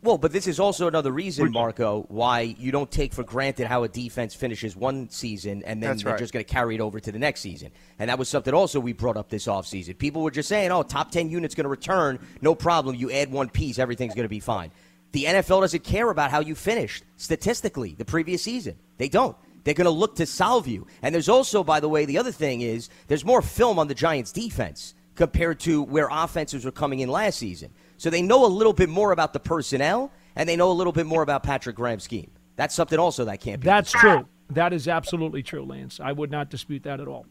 [0.00, 3.82] Well, but this is also another reason, Marco, why you don't take for granted how
[3.82, 6.18] a defense finishes one season and then That's they're right.
[6.18, 7.72] just going to carry it over to the next season.
[7.98, 9.98] And that was something also we brought up this offseason.
[9.98, 12.20] People were just saying, oh, top 10 unit's going to return.
[12.40, 12.94] No problem.
[12.94, 14.70] You add one piece, everything's going to be fine.
[15.10, 18.76] The NFL doesn't care about how you finished statistically the previous season.
[18.98, 19.36] They don't.
[19.64, 20.86] They're going to look to solve you.
[21.02, 23.94] And there's also, by the way, the other thing is there's more film on the
[23.94, 27.70] Giants' defense compared to where offenses were coming in last season.
[27.96, 30.92] So they know a little bit more about the personnel, and they know a little
[30.92, 32.30] bit more about Patrick Graham's scheme.
[32.56, 33.64] That's something also that can't be.
[33.66, 34.26] That's true.
[34.50, 36.00] That is absolutely true, Lance.
[36.00, 37.26] I would not dispute that at all.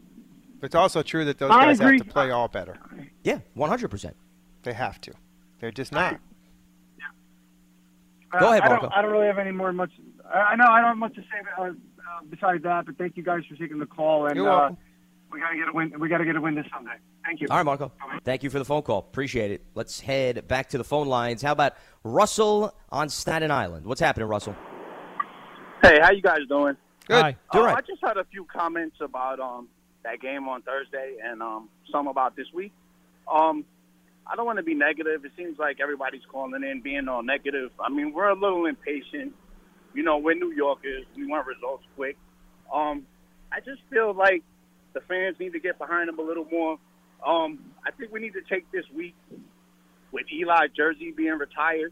[0.62, 1.98] It's also true that those I guys agree.
[1.98, 2.78] have to play all better.
[3.24, 4.12] yeah, 100%.
[4.63, 5.13] They have to.
[5.60, 6.20] They're just not.
[8.40, 8.82] Go ahead, I Marco.
[8.84, 9.92] don't, I don't really have any more much.
[10.30, 11.72] I I know I don't have much to say uh,
[12.08, 14.28] uh, besides that, but thank you guys for taking the call.
[14.28, 14.72] And You're uh,
[15.32, 16.00] we gotta get a win.
[16.00, 16.91] We gotta get a win this Sunday.
[17.26, 17.48] Thank you.
[17.50, 17.91] All right, Marco.
[18.24, 19.00] Thank you for the phone call.
[19.00, 19.65] Appreciate it.
[19.76, 21.41] Let's head back to the phone lines.
[21.41, 23.86] How about Russell on Staten Island?
[23.86, 24.56] What's happening, Russell?
[25.84, 26.78] Hey, how you guys doing?
[27.08, 27.22] Good.
[27.22, 27.36] Hi.
[27.52, 27.78] Doing Uh, right.
[27.78, 29.67] I just had a few comments about um
[30.04, 32.72] that game on Thursday and um some about this week.
[33.28, 33.65] Um,
[34.26, 35.24] I don't want to be negative.
[35.26, 37.72] It seems like everybody's calling in being all negative.
[37.80, 39.34] I mean, we're a little impatient.
[39.93, 41.06] You know, we're New Yorkers.
[41.15, 42.17] We want results quick.
[42.73, 43.06] Um,
[43.52, 44.43] I just feel like
[44.93, 46.78] the fans need to get behind them a little more.
[47.26, 49.15] Um, I think we need to take this week
[50.12, 51.91] with Eli Jersey being retired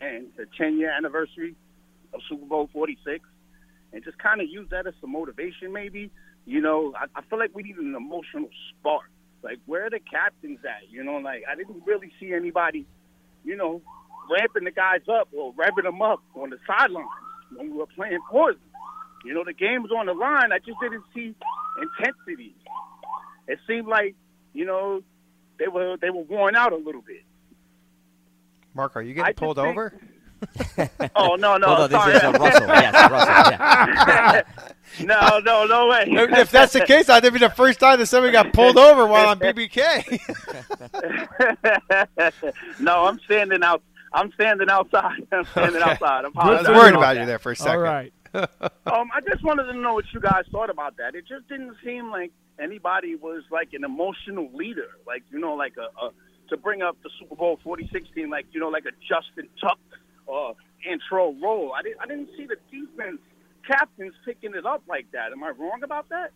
[0.00, 1.54] and the 10 year anniversary
[2.12, 3.24] of Super Bowl 46
[3.92, 6.10] and just kind of use that as some motivation, maybe.
[6.44, 9.10] You know, I, I feel like we need an emotional spark.
[9.42, 10.90] Like, where are the captains at?
[10.90, 12.86] You know, like, I didn't really see anybody,
[13.44, 13.82] you know,
[14.30, 17.08] ramping the guys up or revving them up on the sidelines
[17.54, 18.60] when we were playing Portland.
[19.24, 20.52] You know, the game was on the line.
[20.52, 21.34] I just didn't see
[21.80, 22.54] intensity.
[23.48, 24.14] It seemed like,
[24.52, 25.02] you know,
[25.58, 27.22] they were they were worn out a little bit.
[28.74, 29.92] Mark, are you getting just pulled think- over?
[31.16, 32.66] Oh no, no, Hold on, this is uh, Russell.
[32.68, 33.52] Yes, Russell.
[33.52, 34.42] Yeah.
[35.00, 36.04] no, no, no way.
[36.08, 39.28] if that's the case, that'd be the first time that somebody got pulled over while
[39.28, 40.20] on BBK.
[42.80, 43.82] no, I'm standing out.
[44.12, 45.26] I'm standing outside.
[45.32, 45.90] I'm standing Okay.
[45.90, 46.24] outside.
[46.24, 46.98] I'm I was worried you.
[46.98, 47.76] about you there for a second.
[47.76, 48.12] All right.
[48.86, 51.14] Um, I just wanted to know what you guys thought about that.
[51.14, 55.74] It just didn't seem like anybody was like an emotional leader, like you know, like
[55.78, 56.10] a, a
[56.50, 59.78] to bring up the Super Bowl 46 team, like you know, like a Justin Tuck
[60.32, 60.52] uh,
[60.90, 61.72] intro role.
[61.76, 62.00] I didn't.
[62.00, 63.18] I didn't see the defense
[63.66, 65.32] captains picking it up like that.
[65.32, 66.30] Am I wrong about that?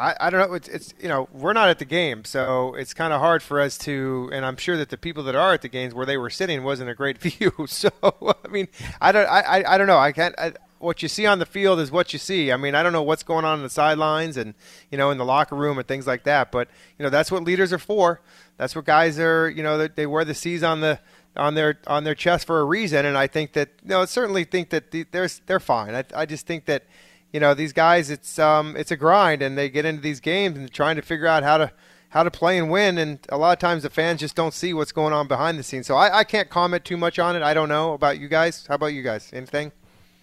[0.00, 0.54] I, I don't know.
[0.54, 3.60] It's, it's you know we're not at the game, so it's kind of hard for
[3.60, 4.30] us to.
[4.32, 6.64] And I'm sure that the people that are at the games where they were sitting
[6.64, 7.52] wasn't a great view.
[7.68, 8.68] So I mean,
[9.00, 9.26] I don't.
[9.26, 9.98] I, I, don't know.
[9.98, 10.34] I can't.
[10.38, 12.50] I, what you see on the field is what you see.
[12.50, 14.54] I mean, I don't know what's going on in the sidelines and
[14.90, 16.50] you know in the locker room and things like that.
[16.50, 18.22] But you know that's what leaders are for.
[18.56, 19.50] That's what guys are.
[19.50, 20.98] You know they, they wear the C's on the
[21.36, 23.04] on their on their chest for a reason.
[23.04, 25.94] And I think that you know I certainly think that the, they're they're fine.
[25.94, 26.84] I, I just think that
[27.32, 30.58] you know these guys it's um it's a grind and they get into these games
[30.58, 31.72] and trying to figure out how to
[32.10, 32.98] how to play and win.
[32.98, 35.62] And a lot of times the fans just don't see what's going on behind the
[35.62, 35.86] scenes.
[35.86, 37.42] So I, I can't comment too much on it.
[37.42, 38.66] I don't know about you guys.
[38.66, 39.30] How about you guys?
[39.32, 39.72] Anything?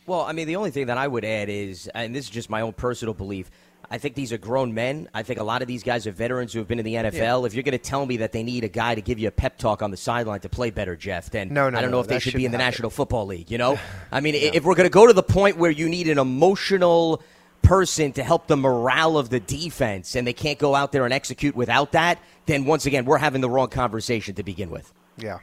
[0.06, 2.50] Well, I mean, the only thing that I would add is, and this is just
[2.50, 3.50] my own personal belief.
[3.89, 5.10] I think these are grown men.
[5.13, 7.13] I think a lot of these guys are veterans who have been in the NFL.
[7.41, 7.45] Yeah.
[7.45, 9.32] If you're going to tell me that they need a guy to give you a
[9.32, 11.97] pep talk on the sideline to play better, Jeff, then no, no, I don't no,
[11.97, 12.67] know if they should be in the happen.
[12.67, 13.50] National Football League.
[13.50, 13.80] You know,
[14.12, 17.23] I mean, if we're going to go to the point where you need an emotional
[17.62, 21.13] person to help the morale of the defense, and they can't go out there and
[21.13, 24.93] execute without that, then once again, we're having the wrong conversation to begin with.
[25.17, 25.39] Yeah.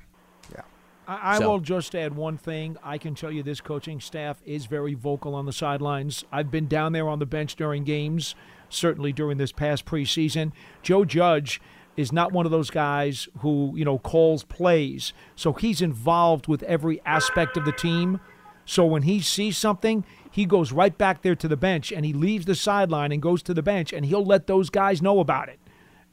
[1.06, 2.76] I, I So- will just add one thing.
[2.82, 6.24] I can tell you this coaching staff is very vocal on the sidelines.
[6.32, 8.34] I've been down there on the bench during games,
[8.68, 10.52] certainly during this past preseason.
[10.82, 11.60] Joe Judge
[11.96, 15.12] is not one of those guys who, you know, calls plays.
[15.36, 18.18] So he's involved with every aspect of the team.
[18.64, 22.12] So when he sees something, he goes right back there to the bench and he
[22.12, 25.48] leaves the sideline and goes to the bench and he'll let those guys know about
[25.48, 25.60] it.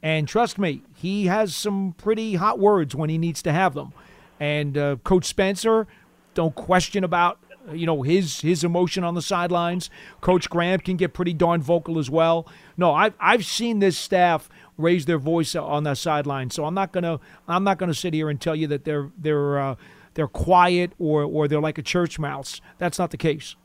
[0.04, 3.94] And trust me, he has some pretty hot words when he needs to have them.
[4.42, 5.86] And uh, Coach Spencer,
[6.34, 7.38] don't question about
[7.72, 9.92] you know his his emotion on the sidelines.
[10.20, 12.48] Coach Graham can get pretty darn vocal as well.
[12.76, 14.50] No, I've I've seen this staff
[14.80, 18.32] raise their voice on the sideline, so I'm not gonna I'm not gonna sit here
[18.32, 19.76] and tell you that they're they're uh,
[20.16, 22.62] they're quiet or or they're like a church mouse.
[22.80, 23.56] That's not the case.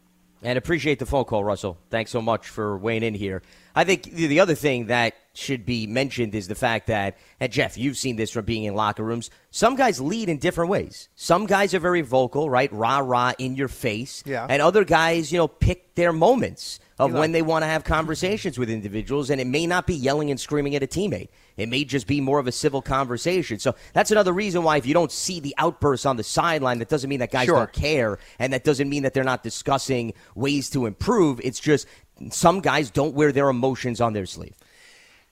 [0.42, 1.78] And appreciate the phone call, Russell.
[1.88, 3.40] Thanks so much for weighing in here.
[3.74, 7.76] I think the other thing that should be mentioned is the fact that, and Jeff,
[7.76, 9.30] you've seen this from being in locker rooms.
[9.50, 11.08] Some guys lead in different ways.
[11.14, 12.72] Some guys are very vocal, right?
[12.72, 14.22] Rah rah in your face.
[14.26, 14.46] Yeah.
[14.48, 18.58] And other guys, you know, pick their moments of when they want to have conversations
[18.58, 21.28] with individuals, and it may not be yelling and screaming at a teammate.
[21.58, 23.58] It may just be more of a civil conversation.
[23.58, 26.88] So that's another reason why if you don't see the outbursts on the sideline, that
[26.88, 27.56] doesn't mean that guys Sure.
[27.58, 31.38] don't care, and that doesn't mean that they're not discussing ways to improve.
[31.44, 31.86] It's just
[32.30, 34.54] some guys don't wear their emotions on their sleeve.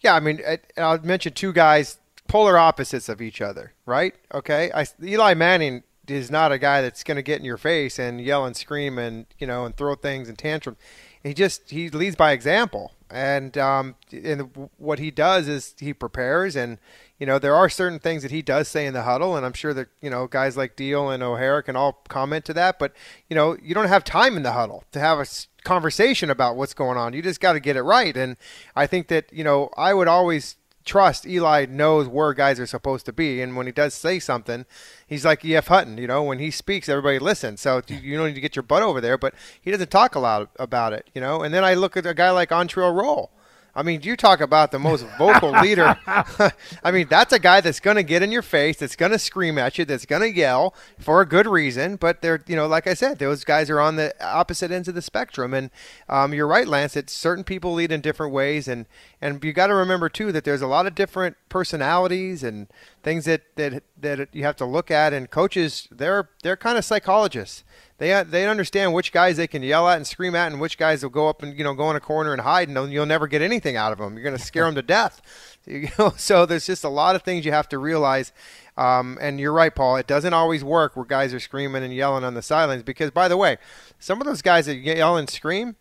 [0.04, 4.14] Yeah, I mean, I- I'll mention two guys, polar opposites of each other, right?
[4.32, 7.98] Okay, I, Eli Manning is not a guy that's going to get in your face
[7.98, 10.76] and yell and scream and you know and throw things and tantrum.
[11.22, 16.54] He just he leads by example, and um, and what he does is he prepares,
[16.54, 16.78] and
[17.18, 19.52] you know there are certain things that he does say in the huddle, and I'm
[19.52, 22.92] sure that you know guys like Diehl and O'Hara can all comment to that, but
[23.28, 25.26] you know you don't have time in the huddle to have a
[25.62, 27.12] conversation about what's going on.
[27.12, 28.36] You just got to get it right, and
[28.76, 33.06] I think that you know I would always trust Eli knows where guys are supposed
[33.06, 34.66] to be, and when he does say something,
[35.06, 35.68] he's like E.F.
[35.68, 35.96] Hutton.
[35.96, 37.62] You know, when he speaks, everybody listens.
[37.62, 40.14] So you- you don't need to get your butt over there, but he doesn't talk
[40.14, 41.08] a lot about it.
[41.14, 43.30] You know, and then I look at a guy like Antrel Rolle.
[43.76, 45.98] I mean, you talk about the most vocal leader.
[46.06, 49.18] I mean, that's a guy that's going to get in your face, that's going to
[49.18, 51.96] scream at you, that's going to yell for a good reason.
[51.96, 54.94] But they're, you know, like I said, those guys are on the opposite ends of
[54.94, 55.54] the spectrum.
[55.54, 55.70] And
[56.08, 56.94] um, you're right, Lance.
[56.94, 58.86] That certain people lead in different ways, and
[59.20, 62.66] and you got to remember too that there's a lot of different personalities and
[63.02, 65.12] things that that that you have to look at.
[65.12, 67.64] And coaches, they're they're kind of psychologists
[67.98, 71.02] they they understand which guys they can yell at and scream at, and which guys
[71.02, 73.28] will go up and you know go in a corner and hide, and you'll never
[73.28, 74.14] get anything out of them.
[74.14, 75.20] You're going to scare them to death.
[75.66, 78.32] You know, so there's just a lot of things you have to realize.
[78.76, 79.96] Um, and you're right, Paul.
[79.96, 83.28] It doesn't always work where guys are screaming and yelling on the sidelines because, by
[83.28, 83.56] the way,
[83.98, 85.76] some of those guys that yell and scream,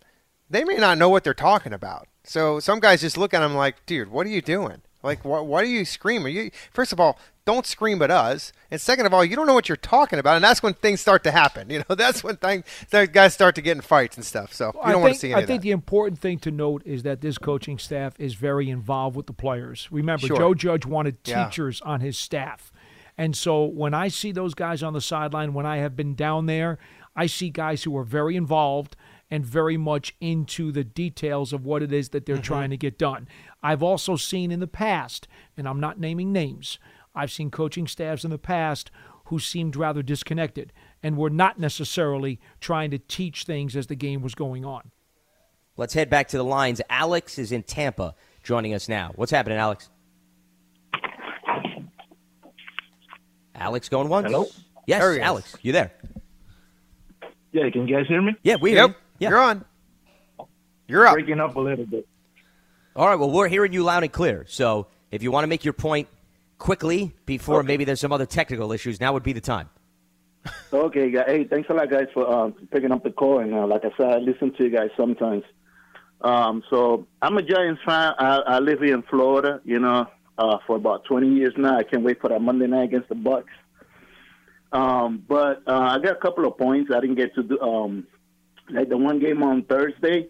[0.49, 2.07] they may not know what they're talking about.
[2.23, 4.83] So some guys just look at them like, "Dude, what are you doing?
[5.03, 6.35] Like, wh- why are you screaming?
[6.35, 9.53] You first of all, don't scream at us, and second of all, you don't know
[9.53, 11.69] what you're talking about, and that's when things start to happen.
[11.69, 14.53] You know, that's when things that guys start to get in fights and stuff.
[14.53, 15.63] So you don't want to see any I think that.
[15.67, 19.33] the important thing to note is that this coaching staff is very involved with the
[19.33, 19.89] players.
[19.91, 20.37] Remember, Sure.
[20.37, 21.43] Joe Judge wanted Yeah.
[21.45, 22.71] teachers on his staff.
[23.17, 26.45] And so when I see those guys on the sideline, when I have been down
[26.45, 26.79] there,
[27.15, 28.95] I see guys who are very involved
[29.31, 32.43] and very much into the details of what it is that they're Mm-hmm.
[32.43, 33.27] trying to get done.
[33.63, 36.77] I've also seen in the past, and I'm not naming names,
[37.15, 38.91] I've seen coaching staffs in the past
[39.25, 44.21] who seemed rather disconnected and were not necessarily trying to teach things as the game
[44.21, 44.91] was going on.
[45.77, 46.81] Let's head back to the lines.
[46.89, 49.11] Alex is in Tampa joining us now.
[49.15, 49.89] What's happening, Alex?
[53.55, 54.25] Alex going once?
[54.27, 54.47] Hello?
[54.87, 55.21] Yes, There.
[55.21, 55.91] Alex, you there?
[57.51, 58.33] Yeah, can you guys hear me?
[58.43, 58.95] Yeah, we hear you.
[59.23, 59.29] Yeah.
[59.29, 59.65] you're on.
[60.87, 61.13] You're up.
[61.13, 62.07] Breaking up a little bit.
[62.95, 64.45] All right, well, we're hearing you loud and clear.
[64.47, 66.07] So if you want to make your point
[66.59, 69.69] quickly before maybe there's some other technical issues, now would be the time.
[70.71, 71.23] Okay, guys.
[71.27, 73.39] Hey, thanks a lot, guys, for um, picking up the call.
[73.39, 75.43] And uh, like I said, I listen to you guys sometimes.
[76.21, 78.13] Um, so I'm a Giants fan.
[78.17, 81.77] I, I live here in Florida, you know, uh, for about 20 years now.
[81.77, 83.45] I can't wait for that Monday night against the Bucs.
[84.71, 87.59] Um, but uh, I got a couple of points I didn't get to do.
[87.59, 88.07] Um,
[88.69, 90.27] like the one game on Thursday,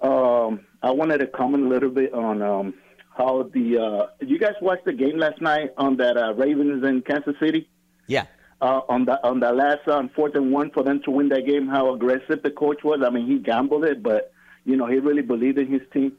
[0.00, 2.74] um, I wanted to comment a little bit on um,
[3.16, 7.02] how the uh, you guys watched the game last night on that uh, Ravens in
[7.02, 7.68] Kansas City.
[8.06, 8.26] Yeah.
[8.60, 11.46] Uh, on the on the last um, fourth and one for them to win that
[11.46, 13.00] game, how aggressive the coach was.
[13.04, 14.32] I mean, he gambled it, but
[14.64, 16.12] you know he really believed in his team.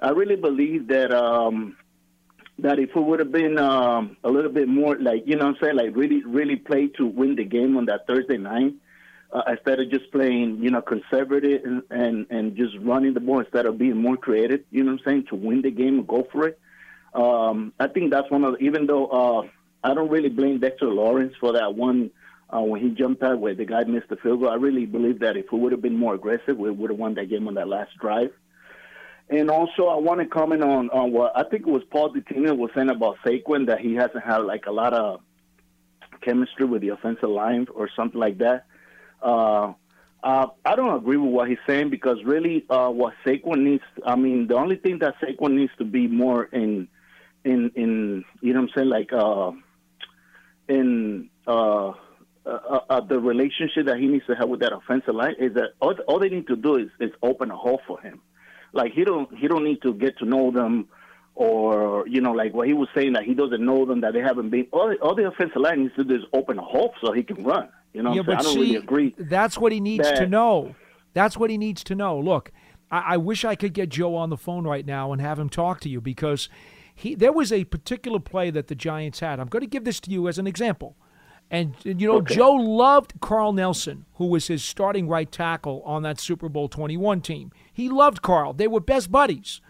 [0.00, 1.76] I really believe that um,
[2.58, 5.56] that if it would have been um, a little bit more like you know what
[5.56, 8.74] I'm saying like really really play to win the game on that Thursday night
[9.34, 13.40] uh, instead of just playing you know conservative and, and and just running the ball
[13.40, 16.08] instead of being more creative you know what I'm saying to win the game and
[16.08, 16.58] go for it.
[17.12, 19.48] Um, I think that's one of the, even though uh,
[19.82, 22.10] I don't really blame Dexter Lawrence for that one
[22.54, 24.50] uh, when he jumped out where the guy missed the field goal.
[24.50, 27.14] I really believe that if we would have been more aggressive, we would have won
[27.14, 28.32] that game on that last drive.
[29.30, 32.56] And also, I want to comment on, on what I think it was Paul Dottino
[32.56, 35.20] was saying about Saquon that he hasn't had like a lot of
[36.20, 38.66] chemistry with the offensive line or something like that.
[39.24, 39.72] Uh,
[40.22, 44.16] uh, I don't agree with what he's saying because really, uh, what Saquon needs, I
[44.16, 46.88] mean, the only thing that Saquon needs to be more in,
[47.44, 49.52] in, in, you know what I'm saying, like, uh,
[50.68, 51.92] in, uh,
[52.46, 55.70] uh, uh, the relationship that he needs to have with that offensive line is that
[55.80, 58.20] all, all they need to do is, is open a hole for him.
[58.72, 60.88] Like he don't he don't need to get to know them,
[61.36, 64.20] or you know like what he was saying that he doesn't know them that they
[64.20, 64.66] haven't been.
[64.72, 67.44] All, all the offensive line needs to do is open a hole so he can
[67.44, 67.68] run.
[67.94, 68.42] You know, yeah, but?
[68.44, 69.14] See, really agree.
[69.16, 70.74] That's what he needs to know.
[71.14, 72.18] That's what he needs to know.
[72.18, 72.50] Look,
[72.90, 75.48] I, I wish I could get Joe on the phone right now and have him
[75.48, 76.48] talk to you because
[76.94, 79.40] he there was a particular play that the Giants had.
[79.40, 80.96] I'm going to give this to you as an example.
[81.50, 86.02] And, and, you know, Joe loved Karl Nelson, who was his starting right tackle on
[86.02, 87.52] that Super Bowl 21 team.
[87.72, 88.54] He loved Karl.
[88.54, 89.60] They were best buddies.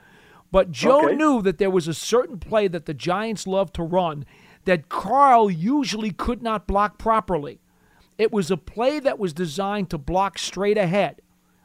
[0.52, 1.16] But Joe Okay.
[1.16, 4.24] knew that there was a certain play that the Giants loved to run
[4.66, 7.60] that Karl usually could not block properly.
[8.16, 11.20] It was a play that was designed to block straight ahead,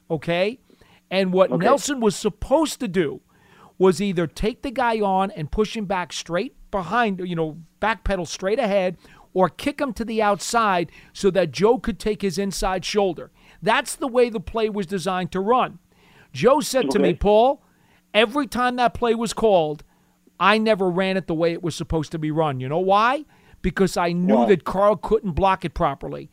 [0.10, 0.60] okay?
[1.12, 3.22] And what Nelson was supposed to do
[3.78, 8.28] was either take the guy on and push him back straight behind, you know, backpedal
[8.28, 8.98] straight ahead,
[9.34, 13.32] or kick him to the outside so that Joe could take his inside shoulder.
[13.62, 15.80] That's the way the play was designed to run.
[16.34, 17.64] Joe said to me, Paul,
[18.14, 19.84] every time that play was called,
[20.40, 22.60] I never ran it the way it was supposed to be run.
[22.60, 23.26] You know why?
[23.62, 24.48] Because I knew Why?
[24.48, 26.30] that Karl couldn't block it properly.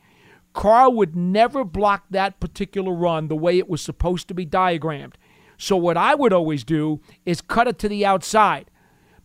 [0.57, 5.15] Karl would never block that particular run the way it was supposed to be diagrammed.
[5.55, 8.71] So what I would always do is cut it to the outside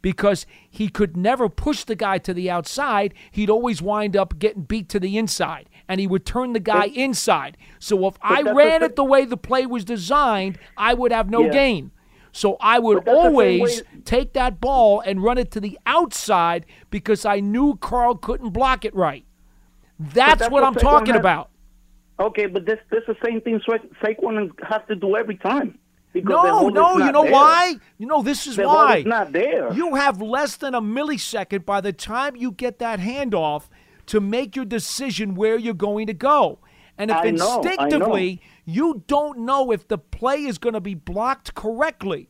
[0.03, 3.15] because he could never push the guy to the outside.
[3.31, 6.87] He'd always wind up getting beat to the inside, and he would turn the guy
[6.89, 7.57] inside.
[7.79, 11.45] So if I ran it the way the play was designed, I would have no
[11.47, 11.53] Yeah.
[11.53, 11.93] gain.
[12.33, 15.51] So I would But that's the same always way- take that ball and run it
[15.53, 19.25] to the outside because I knew Karl couldn't block it right.
[20.15, 21.51] That's, that's what what I'm Saquon talking has- about.
[22.21, 25.79] Okay, but this this is the same thing Sa- Saquon has to do every time.
[26.13, 27.33] Because the No, no, you know there.
[27.33, 27.77] why?
[27.99, 28.99] You know, this is The why.
[28.99, 29.73] is not there.
[29.73, 33.69] You have less than a millisecond by the time you get that handoff
[34.07, 36.59] to make your decision where you're going to go.
[36.99, 37.63] And if I know, know.
[37.63, 42.29] instinctively you don't know if the play is going to be blocked correctly,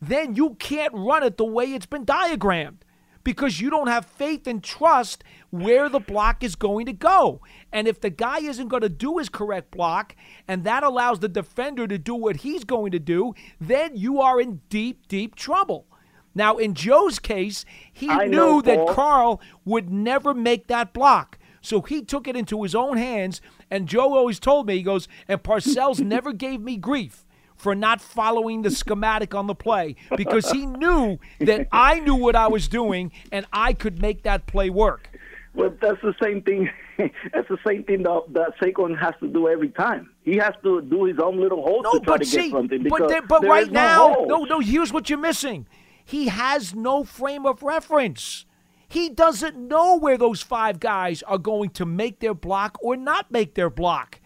[0.00, 2.78] then you can't run it the way it's been diagrammed
[3.24, 5.22] because you don't have faith and trust
[5.52, 7.42] where the block is going to go.
[7.70, 10.16] And if the guy isn't going to do his correct block
[10.48, 14.40] and that allows the defender to do what he's going to do, then you are
[14.40, 15.86] in deep, deep trouble.
[16.34, 18.94] Now, in Joe's case, he I knew know, that Paul.
[18.94, 21.38] Karl would never make that block.
[21.60, 23.42] So he took it into his own hands.
[23.70, 27.26] And Joe always told me, he goes, and Parcells never gave me grief
[27.62, 32.34] for not following the schematic on the play because he knew that I knew what
[32.34, 35.10] I was doing and I could make that play work.
[35.54, 36.70] Well, that's the same thing.
[36.98, 40.10] that's the same thing that, that Saquon has to do every time.
[40.22, 42.86] He has to do his own little hole No, to try to see, get something.
[42.88, 44.60] but there- but there right is no now, no, no.
[44.60, 45.66] Here's what you're missing.
[46.04, 48.46] He has no frame of reference.
[48.88, 53.30] He doesn't know where those five guys are going to make their block or not
[53.30, 54.20] make their block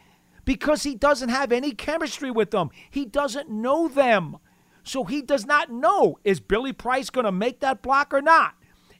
[0.44, 2.70] because he doesn't have any chemistry with them.
[2.90, 4.38] He doesn't know them.
[4.82, 8.54] So he does not know is Billy Price going to make that block or not?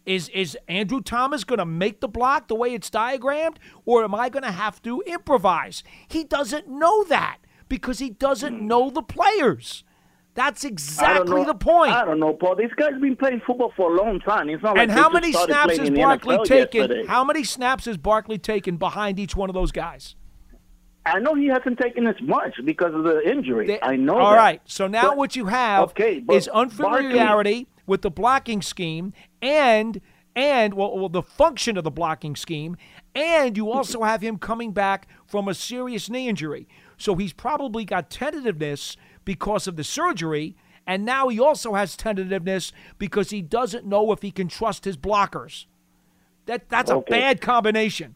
[0.07, 4.15] Is is Andrew Thomas going to make the block the way it's diagrammed or am
[4.15, 5.83] I going to have to improvise?
[6.09, 7.39] He doesn't know that
[7.69, 8.67] because he doesn't hmm.
[8.67, 9.83] know the players.
[10.35, 11.93] That's exactly the point.
[11.93, 12.57] I don't know, Paul.
[12.57, 14.51] This guy's been playing football for a long time.
[14.51, 16.83] It's not And like how many snaps has Barkley taken?
[16.83, 17.07] yesterday.
[17.07, 20.15] How many snaps has Barkley taken behind each one of those guys?
[21.07, 23.67] I know he hasn't taken as much because of the injury.
[23.67, 24.19] They- I know.
[24.19, 24.37] All that.
[24.37, 24.61] right.
[24.65, 30.01] So now But- what you have okay, is unfamiliarity with the blocking scheme and
[30.35, 32.77] and well, well the function of the blocking scheme,
[33.15, 36.69] and you also have him coming back from a serious knee injury.
[36.99, 40.57] So he's probably got tentativeness because of the surgery,
[40.89, 44.97] And now he also has tentativeness because he doesn't know if he can trust his
[44.97, 45.67] blockers.
[46.47, 48.15] That that's a bad combination.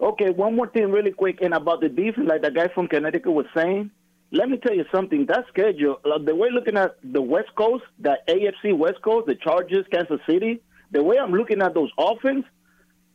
[0.00, 3.32] Okay, one more thing really quick, and about the defense, like the guy from Connecticut
[3.32, 3.90] was saying.
[4.30, 5.24] Let me tell you something.
[5.26, 9.34] That schedule, like the way looking at the West Coast, the AFC West Coast, the
[9.34, 12.44] Chargers, Kansas City, the way I'm looking at those offense,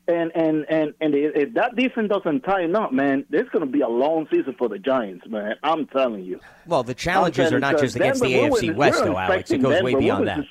[0.07, 3.81] and and and and if that defense doesn't tighten up, man, there's going to be
[3.81, 5.53] a long season for the Giants, man.
[5.63, 6.39] I'm telling you.
[6.65, 9.51] Well, the challenges are not just against the Denver, AFC West, though, Alex.
[9.51, 9.97] It goes way Denver.
[9.99, 10.37] We beyond that.
[10.37, 10.49] just-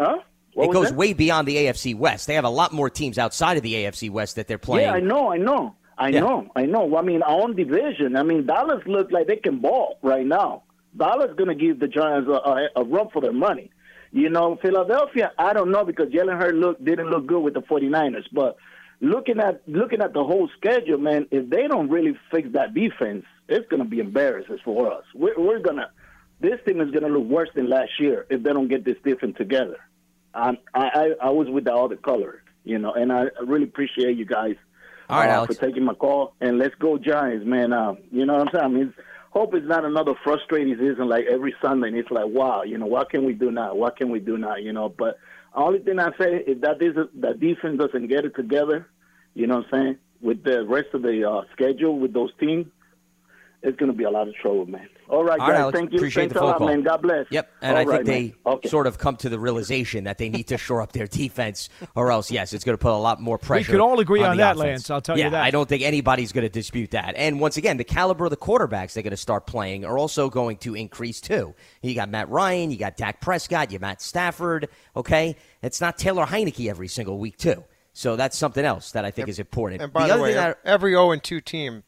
[0.00, 0.18] Huh?
[0.54, 0.96] What It goes that?
[0.96, 2.26] way beyond the AFC West.
[2.26, 4.86] They have a lot more teams outside of the AFC West that they're playing.
[4.86, 6.20] Yeah, I know, I know, I Yeah.
[6.20, 6.96] know, I know.
[6.96, 8.16] I mean, our own division.
[8.16, 10.62] I mean, Dallas looks like they can ball right now.
[10.96, 13.70] Dallas going to give the Giants a, a, a run for their money.
[14.12, 17.62] You know, Philadelphia, I don't know because Jalen Hurts look didn't look good with the
[17.62, 18.56] 49ers, but
[19.00, 23.24] looking at looking at the whole schedule, man, if they don't really fix that defense,
[23.48, 25.02] it's going to be embarrassing for us.
[25.16, 25.90] We're, we're gonna
[26.40, 28.96] this team is going to look worse than last year if they don't get this
[29.04, 29.78] defense together.
[30.34, 30.88] Um, I,
[31.20, 34.56] I I was with all the color, you know, and I really appreciate you guys
[35.08, 35.54] All right, uh, Alex.
[35.56, 36.34] for taking my call.
[36.40, 37.72] And let's go Giants, man.
[37.72, 38.64] Uh, you know what I'm saying?
[38.64, 38.94] I mean,
[39.30, 41.88] hope it's not another frustrating season like every Sunday.
[41.88, 43.74] And it's like, wow, you know, what can we do now?
[43.74, 44.56] What can we do now?
[44.56, 45.18] You know, but
[45.54, 48.88] only thing I say is that this that defense doesn't get it together.
[49.34, 49.98] You know what I'm saying?
[50.20, 52.66] With the rest of the uh, schedule with those teams,
[53.64, 54.88] it's going to be a lot of trouble, man.
[55.08, 55.60] All right, All right, guys.
[55.60, 55.98] Alex, Thank you.
[55.98, 56.66] appreciate Thanks the a phone lot, call.
[56.68, 56.82] man.
[56.82, 57.26] God bless.
[57.30, 58.34] Yep, and All I think they.
[58.46, 58.68] Okay.
[58.68, 62.10] sort of come to the realization that they need to shore up their defense, or
[62.12, 63.72] else, yes, it's going to put a lot more pressure.
[63.72, 64.66] We could all agree on the that, offense.
[64.66, 65.42] Lance, I'll tell you yeah, that.
[65.42, 67.14] I don't think anybody's going to dispute that.
[67.16, 70.28] And once again, the caliber of the quarterbacks they're going to start playing are also
[70.28, 71.54] going to increase too.
[71.82, 74.68] You got Matt Ryan, you got Dak Prescott, you Matt Stafford.
[74.94, 77.64] Okay, it's not Taylor Heinicke every single week too.
[77.94, 79.80] So that's something else that I think is important.
[79.80, 81.84] And by the, other way, thing that- every 0 and 2 team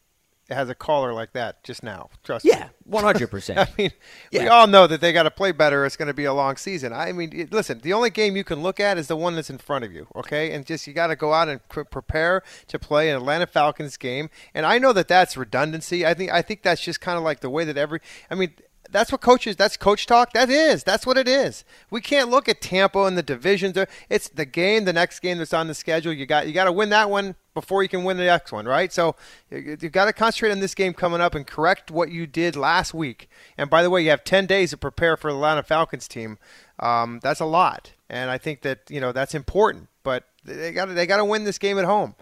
[0.49, 2.09] has a caller like that just now.
[2.23, 2.51] Trust me.
[2.51, 3.59] yeah, one hundred percent.
[3.59, 3.91] I mean,
[4.31, 5.85] we all know that they got to play better.
[5.85, 6.93] It's going to be a long season.
[6.93, 9.57] I mean, listen, the only game you can look at is the one that's in
[9.57, 10.51] front of you, okay?
[10.51, 13.97] And just you got to go out and pr- prepare to play an Atlanta Falcons
[13.97, 14.29] game.
[14.53, 16.05] And I know that that's redundancy.
[16.05, 17.99] I think I think that's just kind of like the way that every.
[18.31, 18.53] I mean.
[18.91, 19.55] That's what coaches.
[19.55, 20.33] That's coach talk.
[20.33, 20.83] That is.
[20.83, 21.63] That's what it is.
[21.89, 23.77] We can't look at Tampa and the divisions.
[24.09, 26.13] It's the game, the next game that's on the schedule.
[26.13, 28.65] You got you got to win that one before you can win the next one,
[28.65, 28.93] right?
[28.93, 29.15] So
[29.49, 32.55] you- you've got to concentrate on this game coming up and correct what you did
[32.55, 33.29] last week.
[33.57, 36.37] And by the way, you have 10 days to prepare for the Atlanta Falcons team.
[36.79, 39.89] Um, that's a lot, and I think that you know that's important.
[40.03, 42.15] But they got they got to win this game at home.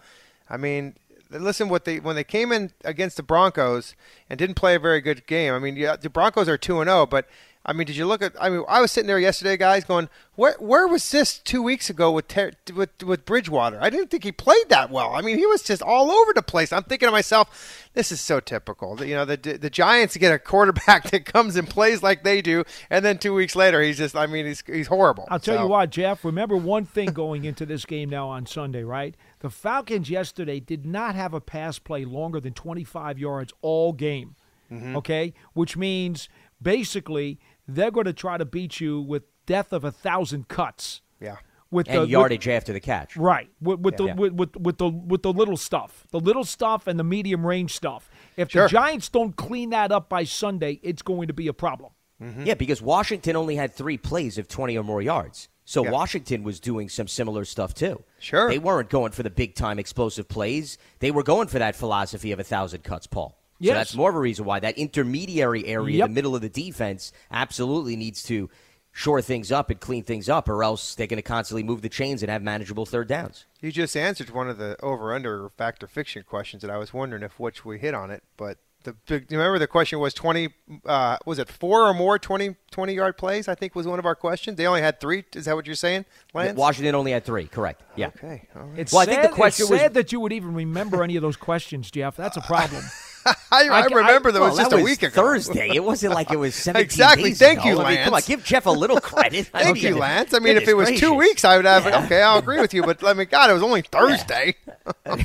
[0.48, 0.96] I mean,
[1.30, 3.94] listen what they when they came in against the Broncos
[4.28, 5.54] and didn't play a very good game.
[5.54, 7.28] I mean, yeah, the Broncos are two and zero, but
[7.68, 8.32] I mean, did you look at?
[8.40, 11.90] I mean, I was sitting there yesterday, guys, going, where where was this two weeks
[11.90, 13.78] ago with Ter- with with Bridgewater?
[13.82, 15.14] I didn't think he played that well.
[15.16, 16.72] I mean, he was just all over the place.
[16.72, 19.04] I'm thinking to myself, this is so typical.
[19.04, 22.62] You know, the the Giants get a quarterback that comes and plays like they do,
[22.88, 25.26] and then two weeks later, he's just, I mean, he's he's horrible.
[25.28, 26.24] I'll tell So- you what, Jeff.
[26.24, 29.16] Remember one thing going into this game now on Sunday, right?
[29.40, 34.36] The Falcons yesterday did not have a pass play longer than 25 yards all game.
[34.70, 34.96] Mm-hmm.
[34.96, 36.28] Okay, which means
[36.60, 37.38] basically
[37.68, 41.00] they're going to try to beat you with death of a thousand cuts.
[41.20, 41.36] Yeah.
[41.70, 43.16] With and the yardage after the catch.
[43.16, 44.14] right with, with Yeah.
[44.14, 47.44] the with, with with the with the little stuff, the little stuff and the medium
[47.44, 48.08] range stuff.
[48.36, 48.64] If Sure.
[48.64, 51.90] the Giants don't clean that up by Sunday, it's going to be a problem.
[52.22, 52.44] Mm-hmm.
[52.46, 55.48] Yeah, because Washington only had three plays of 20 or more yards.
[55.64, 55.90] So Yeah.
[55.90, 58.04] Washington was doing some similar stuff too.
[58.20, 58.48] Sure.
[58.48, 60.78] They weren't going for the big time explosive plays.
[61.00, 63.36] They were going for that philosophy of a thousand cuts, Paul.
[63.62, 66.08] So that's more of a reason why that intermediary area, Yep.
[66.08, 68.50] the middle of the defense, absolutely needs to
[68.92, 71.88] shore things up and clean things up, or else they're going to constantly move the
[71.88, 73.44] chains and have manageable third downs.
[73.60, 77.22] You just answered one of the over under factor fiction questions that I was wondering
[77.22, 80.48] if which we hit on it, but the big, remember the question was 20
[80.86, 84.06] uh, was it four or more 20 20 yard plays I think was one of
[84.06, 84.56] our questions.
[84.56, 85.24] They only had 3.
[85.34, 86.04] Is that what you're saying?
[86.32, 86.56] Lance?
[86.56, 87.82] Washington only had three, correct?
[87.96, 88.08] Yeah.
[88.08, 88.46] Okay.
[88.54, 88.78] All right.
[88.78, 91.16] It's Well, I think the question it's was- sad that you would even remember any
[91.16, 92.16] of those questions, Jeff.
[92.16, 92.82] That's a problem.
[93.52, 95.22] I, I, remember that well, was just that a was week ago.
[95.22, 95.70] Thursday.
[95.74, 97.30] It wasn't like it was 17 Exactly.
[97.30, 97.68] days Thank ago.
[97.68, 99.46] you, I mean, come on, give Jeff a little credit.
[99.52, 100.32] Thank you, Lance.
[100.34, 101.84] I mean, if it was two weeks, I would have.
[101.84, 102.04] Yeah.
[102.04, 102.82] Okay, I'll agree with you.
[102.82, 104.54] But let me, God, it was only Thursday.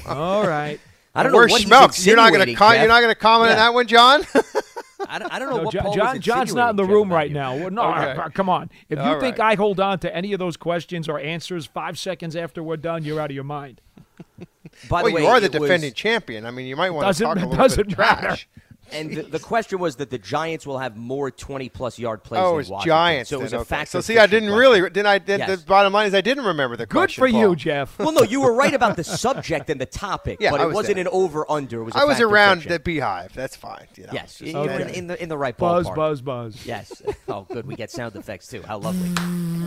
[0.08, 0.80] All right.
[1.14, 2.08] I don't know Where's what he's Schmeelk's?
[2.08, 4.24] You're not going to insinuating, con- you're not going to comment on that one, John.
[5.08, 6.86] I don't, I don't know No, what John, Paul John- was John's not in the
[6.86, 7.34] room right you.
[7.34, 7.58] now.
[7.58, 8.12] Well, No, Okay.
[8.12, 8.70] uh, come on.
[8.88, 9.54] If you All think right.
[9.54, 13.04] I hold on to any of those questions or answers five seconds after we're done,
[13.04, 13.82] you're out of your mind.
[14.90, 16.46] By well, the way, you are the it was- defending champion.
[16.46, 18.38] I mean, you might want to talk a little doesn't bit of matter.
[18.92, 19.02] Trash.
[19.02, 22.40] And the, the question was that the Giants will have more 20 plus yard plays
[22.42, 22.90] Oh, than it was Washington.
[22.98, 23.30] Giants.
[23.30, 23.68] So it was then, a okay.
[23.70, 23.92] fact.
[23.92, 24.60] So see, I didn't question.
[24.60, 24.82] really.
[24.82, 25.18] Didn't I?
[25.18, 25.62] Did, Yes.
[25.62, 27.22] The bottom line is I didn't remember the Good question.
[27.22, 27.56] for you, Paul.
[27.56, 27.98] Jeff.
[28.00, 30.68] Well, no, you were right about the subject and the topic, Yeah, but I it
[30.68, 31.08] was wasn't there.
[31.08, 31.82] an over under.
[31.82, 31.96] It was.
[31.96, 32.72] a I was around fiction.
[32.74, 33.34] the beehive.
[33.34, 33.88] That's fine.
[33.96, 34.14] You know.
[34.14, 35.96] Yes, Just- you were in, in the in the right Buzz, ballpark.
[35.96, 36.66] buzz, buzz.
[36.66, 37.02] Yes.
[37.28, 37.66] Oh, good.
[37.66, 38.62] We get sound effects too.
[38.62, 39.10] How lovely.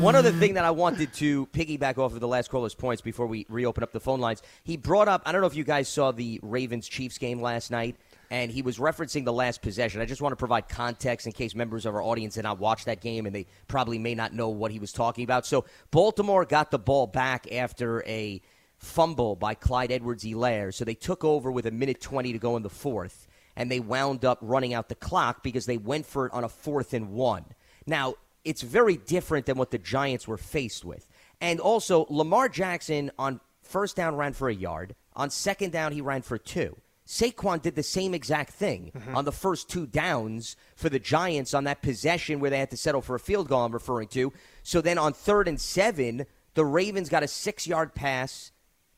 [0.01, 3.27] One other thing that I wanted to piggyback off of the last caller's points before
[3.27, 4.43] we reopen up the phone lines.
[4.65, 5.23] He brought up.
[5.25, 7.97] I don't know if you guys saw the Ravens Chiefs game last night.
[8.31, 10.01] And he was referencing the last possession.
[10.01, 12.85] I just want to provide context in case members of our audience did not watch
[12.87, 15.47] that game and they probably may not know what he was talking about.
[15.47, 18.41] So, Baltimore got the ball back after a
[18.77, 20.73] fumble by Clyde Edwards-Helaire.
[20.73, 23.81] So, they took over with a minute 20 to go in the fourth and they
[23.81, 27.11] wound up running out the clock because they went for it on a fourth and
[27.11, 27.45] one.
[27.87, 28.15] Now,
[28.45, 31.09] it's very different than what the Giants were faced with.
[31.41, 34.95] And also, Lamar Jackson on first down ran for a yard.
[35.15, 36.77] On second down, he ran for two.
[37.07, 41.65] Saquon did the same exact thing on the first two downs for the Giants on
[41.65, 44.33] that possession where they had to settle for a field goal, I'm referring to.
[44.63, 46.25] So then on third and seven,
[46.55, 48.53] the Ravens got a six yard pass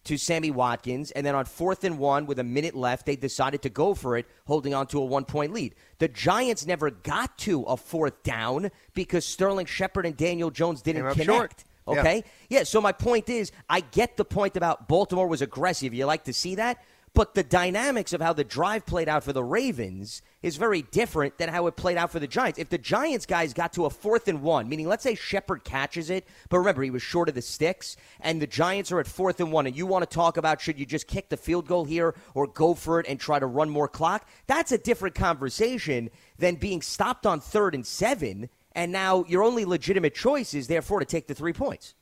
[0.04, 1.10] to Sammy Watkins.
[1.10, 4.16] And then on fourth and one, with a minute left, they decided to go for
[4.16, 5.74] it, holding on to a one point lead.
[5.98, 11.10] The Giants never got to a fourth down because Sterling Shepard and Daniel Jones didn't
[11.10, 11.24] connect.
[11.24, 11.64] short.
[11.88, 12.00] Yeah.
[12.00, 12.24] Okay?
[12.48, 12.62] Yeah.
[12.64, 15.92] so my point is, I get the point about Baltimore was aggressive.
[15.92, 16.82] You like to see that?
[17.16, 21.38] But the dynamics of how the drive played out for the Ravens is very different
[21.38, 22.58] than how it played out for the Giants.
[22.58, 26.10] If the Giants guys got to a fourth and one, meaning let's say Shepard catches
[26.10, 29.40] it, but remember he was short of the sticks, and the Giants are at fourth
[29.40, 31.86] and one, and you want to talk about should you just kick the field goal
[31.86, 34.28] here or go for it and try to run more clock?
[34.46, 39.64] That's a different conversation than being stopped on third and seven, and now your only
[39.64, 41.94] legitimate choice is therefore to take the three points.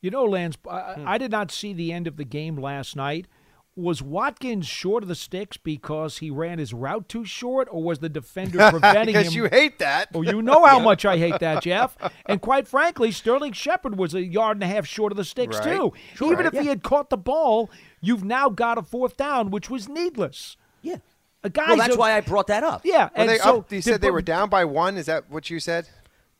[0.00, 1.06] You know, Lance, I, Hmm.
[1.06, 3.26] I did not see the end of the game last night.
[3.74, 8.00] Was Watkins short of the sticks because he ran his route too short, or was
[8.00, 9.20] the defender preventing him?
[9.22, 10.08] because you hate that.
[10.12, 11.96] Oh, you know how much I hate that, Jeff.
[12.26, 15.56] And quite frankly, Sterling Shepard was a yard and a half short of the sticks
[15.60, 15.76] Right.
[15.76, 15.92] too.
[16.14, 16.60] Sure, Even if yeah.
[16.62, 17.70] he had caught the ball,
[18.02, 20.58] you've now got a fourth down, which was needless.
[20.82, 20.96] Yeah.
[21.42, 21.68] A guy.
[21.68, 22.82] Well, that's why I brought that up.
[22.84, 24.98] Yeah, Were and they so up, you said they were down by one.
[24.98, 25.88] Is that what you said?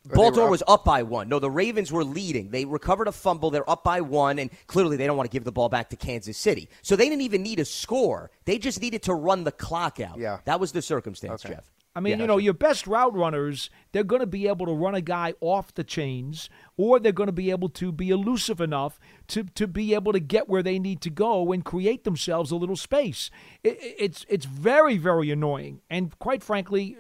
[0.05, 1.29] Or they were Baltimore up- was up by one.
[1.29, 2.51] No, the Ravens were leading.
[2.51, 3.51] They recovered a fumble.
[3.51, 5.97] They're up by one, and clearly they don't want to give the ball back to
[5.97, 6.69] Kansas City.
[6.83, 8.31] So they didn't even need a score.
[8.45, 10.19] They just needed to run the clock out.
[10.19, 10.39] Yeah.
[10.45, 11.71] That was the circumstance, Jeff.
[11.95, 12.23] I mean, Yeah.
[12.23, 15.35] you know, your best route runners, they're going to be able to run a guy
[15.43, 16.49] off the chains,
[16.79, 18.99] or they're going to be able to be elusive enough
[19.29, 22.57] to, to be able to get where they need to go and create themselves a
[22.57, 23.31] little space.
[23.63, 26.97] It, it's it's very very annoying, and quite frankly,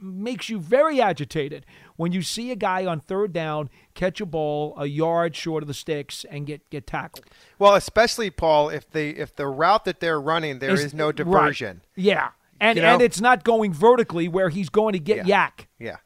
[0.00, 1.66] makes you very agitated
[2.00, 5.66] when you see a guy on third down catch a ball a yard short of
[5.68, 7.26] the sticks and get get tackled.
[7.58, 11.06] Well, especially Paul, if the if the route that they're running there Is- is no
[11.06, 11.16] right.
[11.16, 11.82] diversion.
[11.96, 12.94] Yeah, and You know?
[12.94, 15.48] and it's not going vertically where he's going to get Yeah.
[15.48, 15.66] YAC.
[15.78, 15.96] Yeah,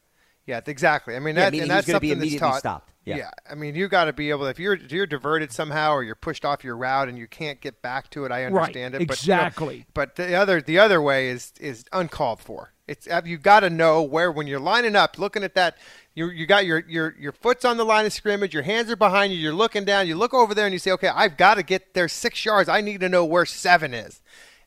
[0.46, 1.14] yeah, exactly.
[1.14, 2.58] I mean, Yeah, that, meaning and that's gonna be something that's immediately taught.
[2.58, 2.90] stopped.
[3.06, 3.30] Yeah.
[3.50, 4.46] I mean, you got to be able.
[4.46, 7.60] If you're if you're diverted somehow or you're pushed off your route and you can't
[7.60, 9.06] get back to it, I Right, understand it.
[9.06, 9.86] But, you know, exactly.
[9.94, 12.72] but the other the other way is is uncalled for.
[12.86, 15.78] It's uh, you got to know where when you're lining up, looking at that.
[16.14, 18.52] You you got your your your foot's on the line of scrimmage.
[18.52, 19.38] Your hands are behind you.
[19.38, 20.06] You're looking down.
[20.06, 22.68] You look over there and you say, okay, I've got to get there six yards.
[22.68, 24.20] I need to know where seven is.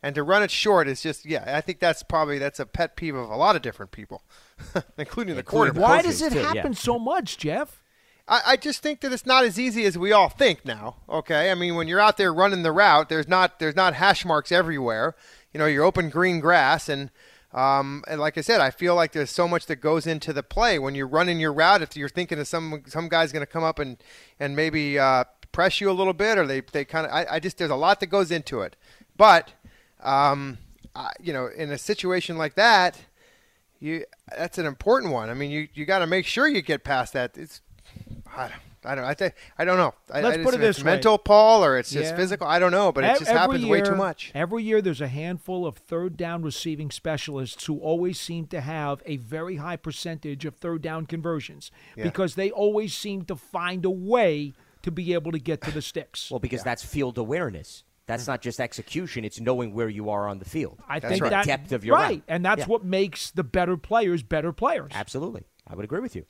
[0.04, 1.44] And to run it short is just yeah.
[1.56, 4.24] I think that's probably that's a pet peeve of a lot of different people,
[4.98, 5.82] including the Including quarterback.
[5.82, 6.54] Why does it too, yeah.
[6.54, 7.84] happen so much, Jeff?
[8.28, 10.98] I, I just think that it's not as easy as we all think now.
[11.10, 14.26] Okay, I mean when you're out there running the route, there's not there's not hash
[14.26, 15.16] marks everywhere.
[15.54, 17.10] You know, you're open green grass, and
[17.54, 20.44] um, and like I said, I feel like there's so much that goes into the
[20.44, 21.82] play when you're running your route.
[21.82, 23.98] If you're thinking of some some guy's going to come up and
[24.40, 27.40] and maybe uh, press you a little bit, or they they kind of I, I
[27.40, 28.76] just there's a lot that goes into it.
[29.16, 29.54] But
[30.04, 30.58] um,
[30.96, 33.00] I, you know, in a situation like that,
[33.80, 34.04] you
[34.36, 35.30] that's an important one.
[35.30, 37.38] I mean, you you got to make sure you get past that.
[37.38, 37.62] It's
[38.36, 38.62] I don't.
[38.86, 39.04] I don't.
[39.06, 39.34] I think.
[39.58, 39.94] I don't know.
[40.14, 40.92] I, Let's I put it this it's way.
[40.92, 42.16] mental, Paul, or it's just Yeah.
[42.16, 42.48] physical.
[42.48, 44.32] I don't know, but it Ev- just every happens way too year- much.
[44.36, 49.02] Every year, there's a handful of third down receiving specialists who always seem to have
[49.06, 52.04] a very high percentage of third down conversions Yeah.
[52.04, 54.54] because they always seem to find a way
[54.84, 56.30] to be able to get to the sticks.
[56.32, 57.84] Well, because that's field awareness.
[58.06, 60.80] That's not just execution; it's knowing where you are on the field.
[60.88, 61.30] I That's think right.
[61.32, 62.24] that Depth of your right, route.
[62.30, 62.66] and that's Yeah.
[62.68, 64.92] what makes the better players better players.
[64.96, 66.26] Absolutely, I would agree with you.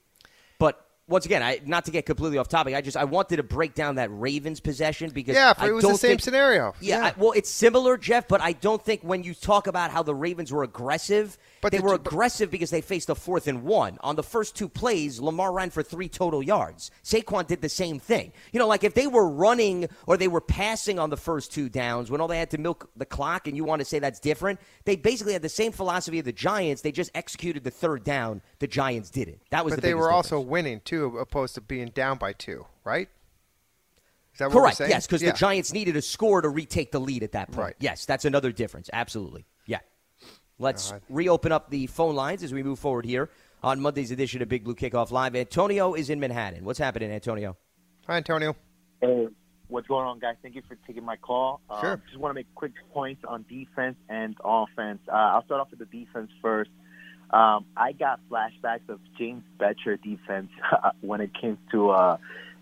[0.58, 3.44] But once again, I, not to get completely off topic, I just I wanted to
[3.44, 6.74] break down that Ravens possession because Yeah, it was the same think- scenario.
[6.82, 7.06] Yeah, Yeah.
[7.08, 10.14] I- well, it's similar, Jeff, but I don't think when you talk about how the
[10.14, 13.64] Ravens were aggressive, But they the- were but- aggressive because they faced a fourth and
[13.64, 13.98] one.
[14.02, 16.92] On the first two plays, Lamar ran for three total yards.
[17.04, 18.32] Saquon did the same thing.
[18.52, 21.70] You know, like if they were running or they were passing on the first two
[21.70, 24.20] downs when all they had to milk the clock, and you want to say that's
[24.20, 26.82] different, they basically had the same philosophy of the Giants.
[26.82, 28.42] They just executed the third down.
[28.60, 29.42] The Giants didn't.
[29.50, 30.32] That was But the they were difference.
[30.32, 33.10] also winning too, opposed to being down by two, right?
[34.34, 34.80] Is that what we're Correct.
[34.82, 35.32] Yes, because Yeah.
[35.32, 37.58] the Giants needed a score to retake the lead at that point.
[37.58, 37.76] Right.
[37.80, 38.88] Yes, that's another difference.
[38.94, 39.46] Absolutely.
[40.58, 40.66] Yeah.
[40.66, 41.02] Let's God.
[41.10, 43.30] reopen up the phone lines as we move forward here
[43.64, 45.36] on Monday's edition of Big Blue Kickoff Live.
[45.36, 46.64] Antonio is in Manhattan.
[46.64, 47.58] What's happening, Antonio?
[48.08, 48.56] Hi, Antonio.
[49.02, 49.28] Hey,
[49.68, 50.36] what's going on, guys?
[50.42, 51.62] Thank you for taking my call.
[51.70, 52.02] Um, Sure.
[52.08, 55.00] Just want to make quick points on defense and offense.
[55.08, 56.70] Uh, I'll start off with the defense first.
[57.30, 60.50] Um, I got flashbacks of James Bettcher defense
[61.02, 62.18] when it came to uh,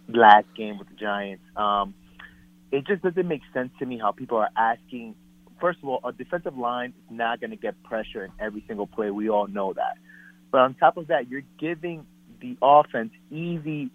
[0.08, 1.44] last game with the Giants.
[1.56, 1.94] Um,
[2.72, 5.16] it just doesn't make sense to me how people are asking.
[5.66, 8.86] First of all, a defensive line is not going to get pressure in every single
[8.86, 9.10] play.
[9.10, 9.98] We all know that.
[10.52, 12.06] But on top of that, you're giving
[12.40, 13.90] the offense easy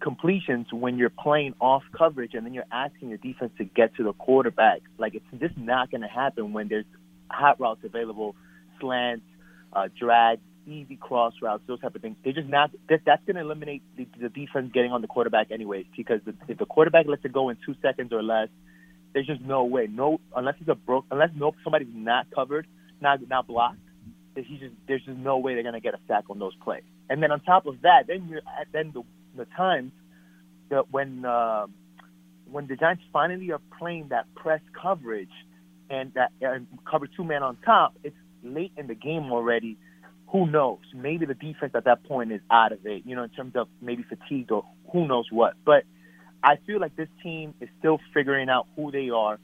[0.00, 4.04] completions when you're playing off coverage, and then you're asking your defense to get to
[4.04, 4.82] the quarterback.
[4.98, 6.84] Like it's just not going to happen when there's
[7.28, 8.36] hot routes available,
[8.78, 9.26] slants,
[9.72, 12.14] uh, drag, easy cross routes, those type of things.
[12.22, 12.70] They're just not.
[12.88, 15.86] That, that's going to eliminate the, the defense getting on the quarterback anyways.
[15.96, 18.48] Because the, if the quarterback lets it go in two seconds or less,
[19.16, 19.88] there's just no way.
[19.90, 22.66] No, unless he's a broke, unless no somebody's not covered,
[23.00, 23.78] not not blocked.
[24.34, 26.82] He's just there's just no way they're to get a sack on those plays.
[27.08, 28.42] And then on top of that, then you're
[28.74, 29.04] then the
[29.34, 29.92] the times
[30.68, 31.66] that when uh,
[32.50, 35.32] when the Giants finally are playing that press coverage
[35.88, 39.78] and that and cover two man on top, it's late in the game already.
[40.30, 40.80] Who knows?
[40.94, 43.68] Maybe the defense at that point is out of it, you know, in terms of
[43.80, 45.54] maybe fatigued or who knows what.
[45.64, 45.84] But
[46.46, 49.40] I feel like this team is still figuring out who they are,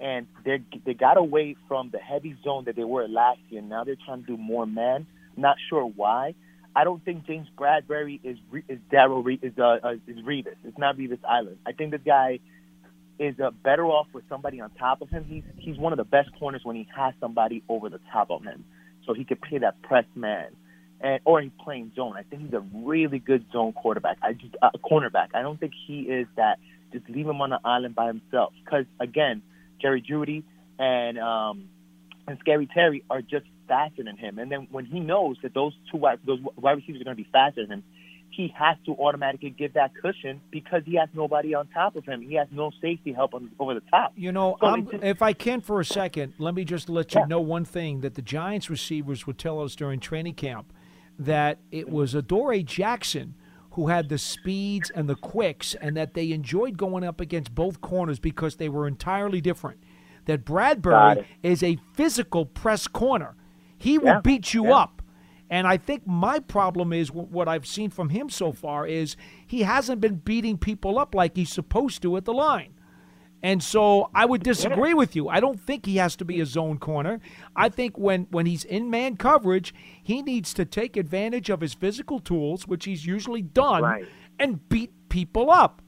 [0.00, 3.60] and they they got away from the heavy zone that they were last year.
[3.60, 5.06] Now they're trying to do more man.
[5.36, 6.34] Not sure why.
[6.74, 8.38] I don't think James Bradberry is
[8.68, 10.56] is Darrelle Re- is uh, uh, is Revis.
[10.64, 11.58] It's not Revis Island.
[11.66, 12.40] I think this guy
[13.18, 15.24] is uh, better off with somebody on top of him.
[15.28, 18.42] He's he's one of the best corners when he has somebody over the top of
[18.44, 18.64] him,
[19.06, 20.48] so he could play that press man,
[21.00, 22.14] and or he's playing zone.
[22.16, 24.18] I think he's a really good zone quarterback.
[24.22, 25.28] I just uh, cornerback.
[25.34, 26.58] I don't think he is that.
[26.92, 28.52] Just leave him on the island by himself.
[28.64, 29.42] Because again,
[29.80, 30.44] Jerry Jeudy
[30.78, 31.68] and um,
[32.26, 34.38] and Scary Terry are just faster than him.
[34.38, 37.22] And then when he knows that those two wide, those wide receivers are going to
[37.22, 37.84] be faster than him,
[38.30, 42.22] he has to automatically give that cushion because he has nobody on top of him.
[42.22, 44.12] He has no safety help on, over the top.
[44.16, 47.26] You know, So just- if I can for a second, let me just let you
[47.26, 50.72] know one thing that the Giants receivers would tell us during training camp
[51.18, 53.34] that it was Adoree Jackson
[53.76, 57.82] who had the speeds and the quicks, and that they enjoyed going up against both
[57.82, 59.78] corners because they were entirely different.
[60.24, 63.36] That Bradberry is a physical press corner.
[63.76, 64.76] He will Yeah, beat you yeah.
[64.76, 65.02] up.
[65.50, 69.14] And I think my problem is what I've seen from him so far is
[69.46, 72.72] he hasn't been beating people up like he's supposed to at the line.
[73.46, 75.28] And so I would disagree with you.
[75.28, 77.20] I don't think he has to be a zone corner.
[77.54, 79.72] I think when, when he's in man coverage,
[80.02, 84.04] he needs to take advantage of his physical tools, which he's usually done, Right.
[84.40, 85.80] and beat people up.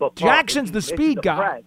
[0.00, 1.36] But Jackson's the speed guy.
[1.36, 1.62] press-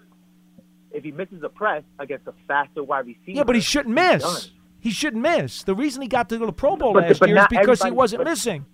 [0.92, 4.52] if he misses a press against a faster wide receiver, Yeah, but he shouldn't miss.
[4.82, 5.64] He shouldn't miss.
[5.64, 7.82] The reason he got to go to Pro Bowl But- last but year is because
[7.84, 8.66] he wasn't but- missing.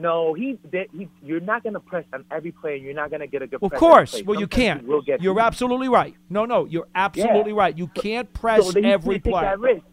[0.00, 1.08] No, he, they, he.
[1.22, 3.46] You're not going to press on every play, and you're not going to get a
[3.46, 3.62] good.
[3.62, 4.22] Of press every course.
[4.24, 4.86] Well, you can't.
[4.86, 6.14] will get You're absolutely right.
[6.30, 7.76] No, no, you're absolutely right.
[7.76, 9.84] You can't press so every can't take that risk.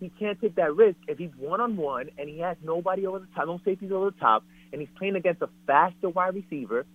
[0.00, 3.20] He can't take that risk if he's one on one and he has nobody over
[3.20, 4.42] the top, no safeties over the top,
[4.72, 6.86] and he's playing against a faster wide receiver.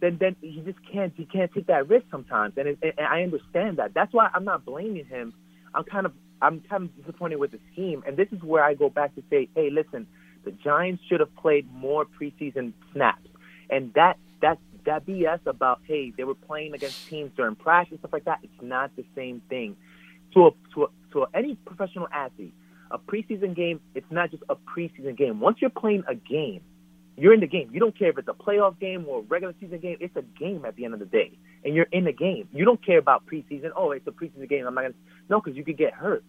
[0.00, 1.12] Then, then he just can't.
[1.16, 3.94] He can't take that risk sometimes, and, it, and I understand that.
[3.94, 5.32] That's why I'm not blaming him.
[5.74, 8.74] I'm kind of, I'm kind of disappointed with the scheme, and this is where I
[8.74, 10.06] go back to say, hey, listen,
[10.46, 13.28] the Giants should have played more preseason snaps,
[13.68, 17.98] and that that that BS about hey they were playing against teams during practice and
[17.98, 18.38] stuff like that.
[18.42, 19.76] It's not the same thing.
[20.34, 22.54] To a to a, to any professional athlete,
[22.92, 25.40] a preseason game it's not just a preseason game.
[25.40, 26.60] Once you're playing a game,
[27.16, 27.68] you're in the game.
[27.72, 29.96] You don't care if it's a playoff game or a regular season game.
[30.00, 31.32] It's a game at the end of the day,
[31.64, 32.48] and you're in the game.
[32.52, 33.70] You don't care about preseason.
[33.74, 34.64] Oh, it's a preseason game.
[34.64, 34.94] I'm not gonna
[35.28, 36.22] no because you could get hurt.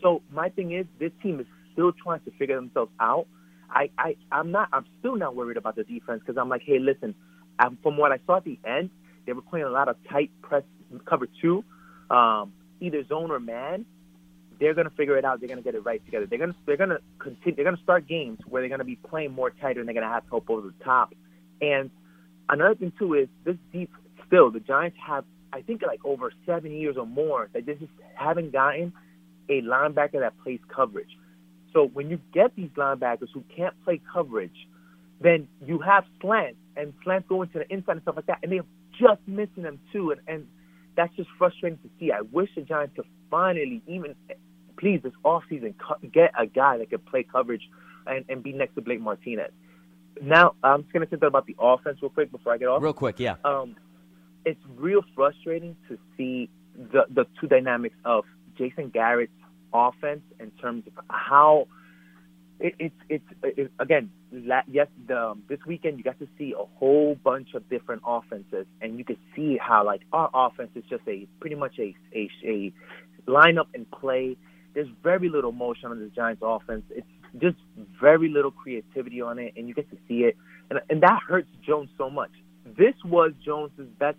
[0.00, 3.26] So my thing is, this team is still trying to figure themselves out.
[3.70, 4.68] I, I I'm not.
[4.72, 7.14] I'm still not worried about the defense because I'm like, hey, listen.
[7.58, 8.90] Um, from what I saw at the end,
[9.26, 10.64] they were playing a lot of tight press
[11.08, 11.64] cover two,
[12.10, 13.86] um, either zone or man.
[14.60, 15.40] They're gonna figure it out.
[15.40, 16.26] They're gonna get it right together.
[16.26, 17.56] They're gonna they're gonna continue.
[17.56, 20.24] They're gonna start games where they're gonna be playing more tighter and they're gonna have
[20.30, 21.14] help over the top.
[21.60, 21.90] And
[22.48, 23.90] another thing too is this deep.
[24.26, 27.92] Still, the Giants have I think like over seven years or more that they just
[28.14, 28.92] haven't gotten
[29.48, 31.16] a linebacker that plays coverage.
[31.74, 34.68] So when you get these linebackers who can't play coverage,
[35.20, 38.52] then you have slants and slants going to the inside and stuff like that, and
[38.52, 38.64] they're
[38.98, 40.46] just missing them too, and, and
[40.96, 42.12] that's just frustrating to see.
[42.12, 44.14] I wish the Giants could finally, even
[44.78, 45.74] please, this offseason,
[46.12, 47.62] get a guy that could play coverage
[48.06, 49.50] and, and be next to Blake Martinez.
[50.22, 52.68] Now, I'm just going to say that about the offense real quick before I get
[52.68, 52.82] off.
[52.82, 53.36] Real quick, yeah.
[53.44, 53.76] Um,
[54.44, 58.24] it's real frustrating to see the the two dynamics of
[58.56, 59.32] Jason Garrett's
[59.74, 61.66] offense in terms of how
[62.60, 64.10] it, it's it's it, again
[64.68, 68.66] yes the um, this weekend you got to see a whole bunch of different offenses
[68.80, 72.30] and you could see how like our offense is just a pretty much a a,
[72.44, 72.72] a
[73.26, 74.36] lineup and play.
[74.74, 76.84] There's very little motion on the Giants offense.
[76.90, 77.06] It's
[77.40, 77.56] just
[78.00, 80.36] very little creativity on it, and you get to see it,
[80.70, 82.30] and and that hurts Jones so much.
[82.64, 84.18] This was Jones's best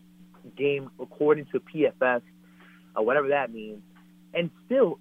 [0.58, 2.22] game according to PFF,
[2.96, 3.82] or whatever that means.
[4.36, 5.00] And still,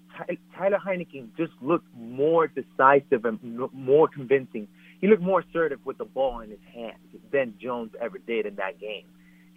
[0.57, 3.37] Tyler Heinicke just looked more decisive and
[3.73, 4.67] more convincing.
[5.01, 6.99] He looked more assertive with the ball in his hands
[7.33, 9.03] than Jones ever did in that game.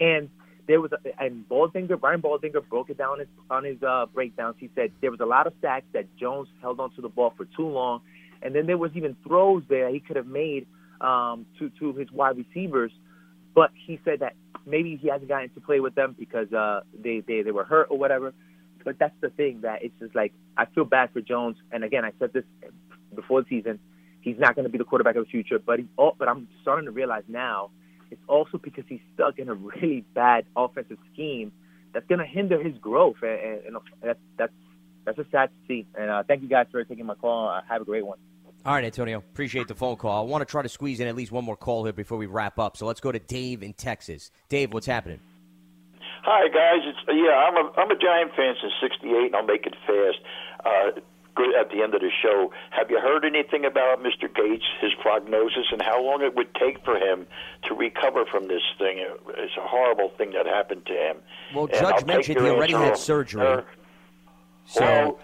[0.00, 0.30] And
[0.66, 4.56] there was a, and Baldinger, Brian Baldinger broke it down his, on his uh, breakdowns.
[4.58, 7.46] He said there was a lot of sacks that Jones held onto the ball for
[7.56, 8.00] too long,
[8.42, 10.66] and then there was even throws there he could have made
[11.00, 12.92] um, to to his wide receivers,
[13.54, 14.34] but he said that
[14.66, 17.86] maybe he hasn't gotten to play with them because uh, they, they they were hurt
[17.90, 18.34] or whatever.
[18.88, 21.58] But that's the thing that it's just like I feel bad for Jones.
[21.70, 22.44] And again, I said this
[23.14, 23.78] before the season.
[24.22, 25.86] He's not going to be the quarterback of the future, but he.
[25.98, 27.68] Oh, but I'm starting to realize now
[28.10, 31.52] it's also because he's stuck in a really bad offensive scheme
[31.92, 34.52] that's going to hinder his growth, and, and, and that's that's
[35.04, 35.86] that's just sad to see.
[35.94, 37.50] And uh, thank you guys for taking my call.
[37.50, 38.16] Uh, have a great one.
[38.64, 39.18] All right, Antonio.
[39.18, 40.18] Appreciate the phone call.
[40.18, 42.24] I want to try to squeeze in at least one more call here before we
[42.24, 42.78] wrap up.
[42.78, 44.30] So let's go to Dave in Texas.
[44.48, 45.20] Dave, what's happening?
[46.22, 47.34] Hi guys, it's yeah.
[47.46, 50.18] I'm a I'm a Giant fan since '68, and I'll make it fast.
[50.64, 51.00] Uh,
[51.34, 52.52] good at the end of the show.
[52.70, 54.26] Have you heard anything about Mr.
[54.32, 57.26] Gates, his prognosis, and how long it would take for him
[57.68, 58.98] to recover from this thing?
[59.36, 61.16] It's a horrible thing that happened to him.
[61.54, 63.46] Well, And Judge I'll mentioned he already had surgery.
[63.46, 63.60] uh,
[64.66, 65.20] So- well,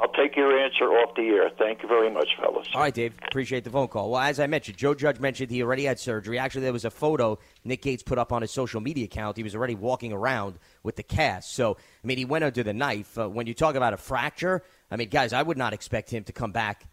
[0.00, 1.50] I'll take your answer off the air.
[1.56, 2.66] Thank you very much, fellas.
[2.74, 3.14] All right, Dave.
[3.28, 4.10] Appreciate the phone call.
[4.10, 6.38] Well, as I mentioned, Joe Judge mentioned he already had surgery.
[6.38, 9.36] Actually, there was a photo Nick Gates put up on his social media account.
[9.36, 11.54] He was already walking around with the cast.
[11.54, 13.16] So, I mean, he went under the knife.
[13.16, 16.24] Uh, when you talk about a fracture, I mean, guys, I would not expect him
[16.24, 16.86] to come back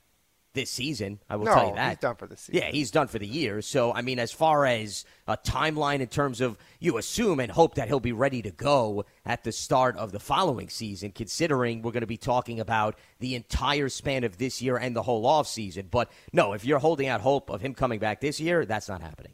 [0.54, 1.20] this season.
[1.30, 1.90] I will No, tell you that.
[1.92, 2.62] he's done for the season.
[2.62, 3.62] Yeah, he's done for the year.
[3.62, 7.76] So, I mean, as far as a timeline in terms of you assume and hope
[7.76, 11.92] that he'll be ready to go at the start of the following season, considering we're
[11.94, 15.48] going to be talking about the entire span of this year and the whole off
[15.48, 15.88] season.
[15.90, 19.02] But no, if you're holding out hope of him coming back this year, that's not
[19.02, 19.34] happening.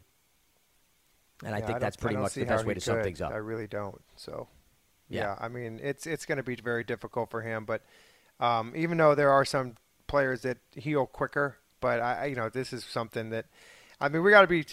[1.44, 3.32] And I think don't- that's pretty much the best way to sum things up.
[3.32, 4.02] I really don't.
[4.16, 4.48] So,
[5.10, 5.22] Yeah.
[5.22, 7.66] yeah, I mean, it's it's going to be very difficult for him.
[7.66, 7.82] But
[8.40, 9.76] um, even though there are some
[10.08, 13.46] players that heal quicker, but I, you know, this is something that,
[14.00, 14.66] I mean, we got to be.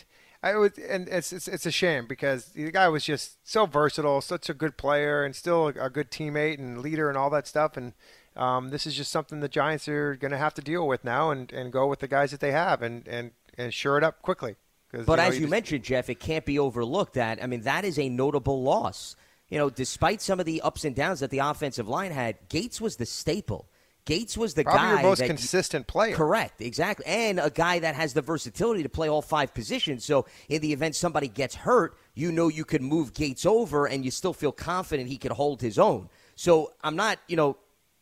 [0.42, 4.20] I was, and it's, it's it's a shame because the guy was just so versatile,
[4.20, 7.46] such a good player, and still a, a good teammate and leader and all that
[7.46, 7.78] stuff.
[7.78, 7.94] And
[8.36, 11.30] um, this is just something the Giants are going to have to deal with now,
[11.30, 14.20] and, and go with the guys that they have, and and and shore it up
[14.20, 14.56] quickly.
[14.92, 17.84] But know, as you just- mentioned, Jeff, it can't be overlooked that, I mean, that
[17.84, 19.16] is a notable loss.
[19.48, 22.80] You know, despite some of the ups and downs that the offensive line had, Gates
[22.80, 23.68] was the staple.
[24.06, 26.14] Gates was the Probably guy your most that consistent player.
[26.14, 27.06] Correct, exactly.
[27.06, 30.04] And a guy that has the versatility to play all five positions.
[30.04, 34.04] So in the event somebody gets hurt, you know you could move Gates over and
[34.04, 36.10] you still feel confident he could hold his own.
[36.36, 37.56] So I'm not, you know,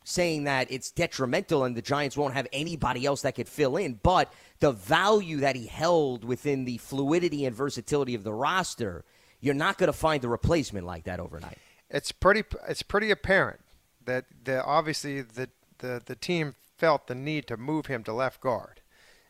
[0.04, 4.00] saying that it's detrimental and the Giants won't have anybody else that could fill in,
[4.02, 9.04] but the value that he held within the fluidity and versatility of the roster,
[9.40, 11.58] you're not going to find a replacement like that overnight.
[11.88, 13.60] it's pretty it's pretty apparent
[14.04, 15.48] that the obviously the
[15.82, 18.80] the, the team felt the need to move him to left guard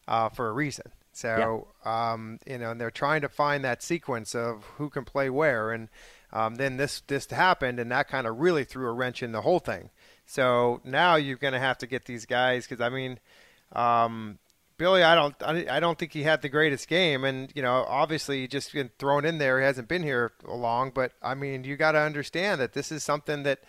[0.07, 0.93] uh, for a reason.
[1.13, 1.37] So
[1.85, 5.71] um, you know, and they're trying to find that sequence of who can play where,
[5.73, 5.89] and
[6.33, 9.43] um, then this this happened, and that kind of really threw a wrench in the
[9.43, 9.91] whole thing.
[10.25, 13.19] So now you're going to have to get these guys because I mean,
[13.73, 14.39] um,
[14.79, 17.85] Billy, I don't, I I don't think he had the greatest game, and you know,
[17.87, 19.61] obviously, he just been thrown in there.
[19.61, 23.05] He hasn't been here long, but I mean, you got to understand that this is
[23.05, 23.61] something that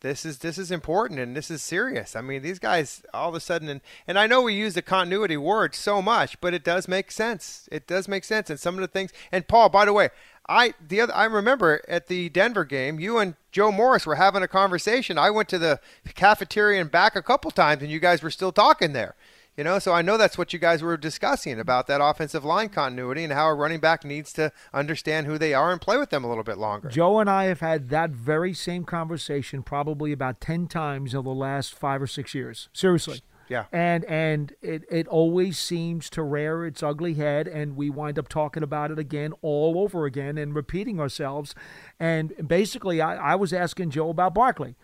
[0.00, 2.14] this is this is important and this is serious.
[2.14, 4.82] I mean, these guys all of a sudden, and and I know we use the
[4.82, 7.68] continuity word so much, but it does make sense.
[7.72, 9.12] It does make sense, and some of the things.
[9.32, 10.10] And Paul, by the way,
[10.48, 14.42] I the other I remember at the Denver game, you and Joe Morris were having
[14.42, 15.16] a conversation.
[15.16, 15.80] I went to the
[16.14, 19.14] cafeteria and back a couple times, and you guys were still talking there.
[19.56, 22.70] You know, so I know that's what you guys were discussing about that offensive line
[22.70, 26.10] continuity and how a running back needs to understand who they are and play with
[26.10, 26.88] them a little bit longer.
[26.88, 31.34] Joe and I have had that very same conversation probably about 10 times over the
[31.34, 32.68] last five or six years.
[32.72, 33.20] Seriously.
[33.48, 33.66] Yeah.
[33.70, 38.28] And and it, it always seems to rear its ugly head and we wind up
[38.28, 41.54] talking about it again all over again and repeating ourselves.
[42.00, 44.74] And basically I, I was asking Joe about Barkley.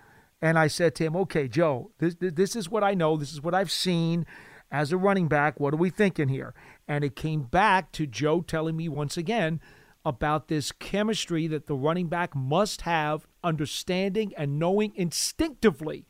[0.43, 3.43] And I said to him, Okay, Joe, this this is what I know, this is
[3.43, 4.27] what I've seen
[4.71, 5.59] as a running back.
[5.59, 6.55] What are we thinking here?
[6.87, 9.61] And it came back to Joe telling me once again
[10.05, 16.07] about this chemistry that the running back must have, understanding and knowing instinctively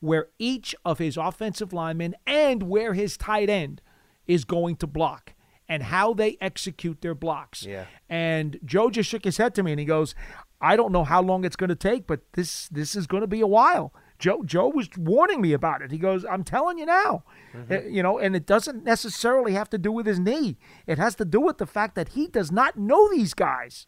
[0.00, 3.80] where each of his offensive linemen and where his tight end
[4.26, 5.34] is going to block
[5.68, 7.64] and how they execute their blocks.
[7.64, 7.84] Yeah.
[8.08, 10.14] And Joe just shook his head to me and he goes,
[10.60, 13.26] I don't know how long it's going to take, but this this is going to
[13.26, 13.92] be a while.
[14.18, 15.90] Joe Joe was warning me about it.
[15.90, 17.24] He goes, "I'm telling you now."
[17.70, 20.56] Uh, you know, and it doesn't necessarily have to do with his knee.
[20.86, 23.86] It has to do with the fact that he does not know these guys.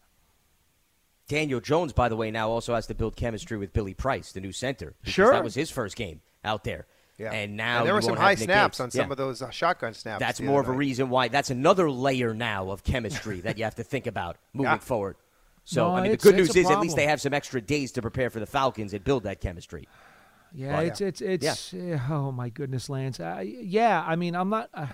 [1.29, 4.41] Daniel Jones, by the way, now also has to build chemistry with Billy Price, the
[4.41, 4.95] new center.
[5.03, 5.33] Sure.
[5.33, 6.87] That was his first game out there.
[7.18, 7.33] Yeah.
[7.33, 8.81] And now And there were some high snaps Gates.
[8.81, 9.11] on some Yeah.
[9.12, 10.20] of those uh, shotgun snaps.
[10.20, 11.29] That's more other of a reason why.
[11.29, 14.79] That's another layer now of chemistry that you have to think about moving Yeah.
[14.79, 15.16] forward.
[15.64, 17.61] So, No, I mean, the good news a is at least they have some extra
[17.61, 19.89] days to prepare for the Falcons and build that chemistry.
[20.55, 23.20] Yeah, But- it's it's it's eh, oh my goodness, Lance.
[23.20, 24.70] Uh, yeah, I mean, I'm not.
[24.72, 24.86] Uh,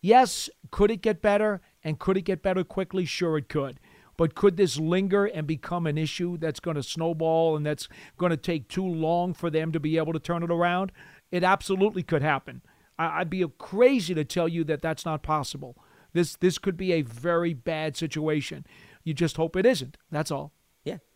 [0.00, 3.04] yes, could it get better and could it get better quickly?
[3.04, 3.80] Sure, it could.
[4.16, 7.88] But could this linger and become an issue that's going to snowball and that's
[8.18, 10.92] going to take too long for them to be able to turn it around?
[11.30, 12.60] It absolutely could happen.
[12.98, 15.74] I'd be crazy to tell you that that's not possible.
[16.12, 18.66] This this could be a very bad situation.
[19.04, 19.96] You just hope it isn't.
[20.10, 20.52] That's all.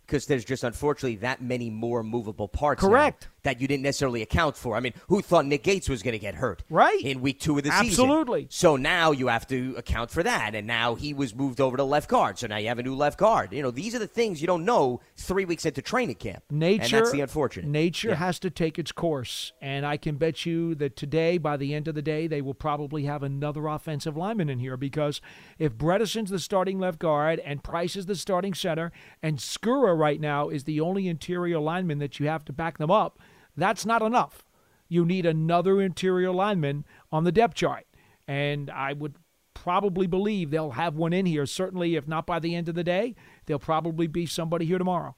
[0.07, 2.81] Because there's just unfortunately that many more movable parts.
[2.81, 3.29] Correct.
[3.43, 4.75] that you didn't necessarily account for.
[4.75, 6.63] I mean, who thought Nick Gates was going to get hurt?
[6.71, 7.01] Right.
[7.03, 7.87] In week two of the season.
[7.87, 8.47] Absolutely.
[8.51, 10.55] So now you have to account for that.
[10.55, 12.39] And now he was moved over to left guard.
[12.39, 13.53] So now you have a new left guard.
[13.53, 16.43] You know, these are the things you don't know three weeks into training camp.
[16.51, 17.67] Nature, And that's the unfortunate.
[17.67, 18.15] Nature Yeah.
[18.15, 21.87] has to take its course, and I can bet you that today, by the end
[21.87, 25.21] of the day, they will probably have another offensive lineman in here because
[25.59, 28.91] if Bredeson's the starting left guard and Price is the starting center,
[29.23, 32.91] and Skura right now is the only interior lineman that you have to back them
[32.91, 33.19] up,
[33.57, 34.45] that's not enough.
[34.89, 37.87] You need another interior lineman on the depth chart,
[38.29, 39.15] and I would
[39.55, 41.47] probably believe they'll have one in here.
[41.47, 43.15] Certainly, if not by the end of the day,
[43.47, 45.17] there'll probably be somebody here tomorrow.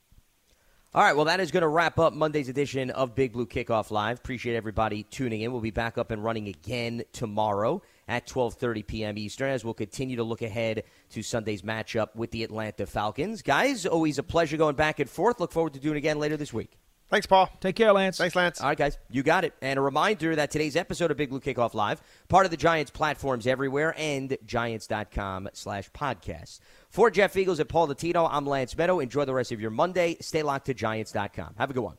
[0.94, 3.90] All right, well, that is going to wrap up Monday's edition of Big Blue Kickoff
[3.90, 4.18] Live.
[4.18, 5.52] Appreciate everybody tuning in.
[5.52, 9.18] We'll be back up and running again tomorrow at 12:30 p.m.
[9.18, 13.42] Eastern as we'll continue to look ahead to Sunday's matchup with the Atlanta Falcons.
[13.42, 15.40] Guys, always a pleasure going back and forth.
[15.40, 16.78] Look forward to doing it again later this week.
[17.09, 17.48] Thanks, Paul.
[17.61, 18.18] Take care, Lance.
[18.18, 18.61] Thanks, Lance.
[18.61, 19.52] All right, guys, you got it.
[19.62, 22.90] And a reminder that today's episode of Big Blue Kickoff Live, part of the Giants
[22.90, 26.59] platforms everywhere and giants.com slash podcast.
[26.90, 29.00] For Jeff Feagles and Paul Dottino, I'm Lance Medow.
[29.00, 30.16] Enjoy the rest of your Monday.
[30.20, 31.54] Stay locked to giants.com.
[31.59, 31.96] Have a good one.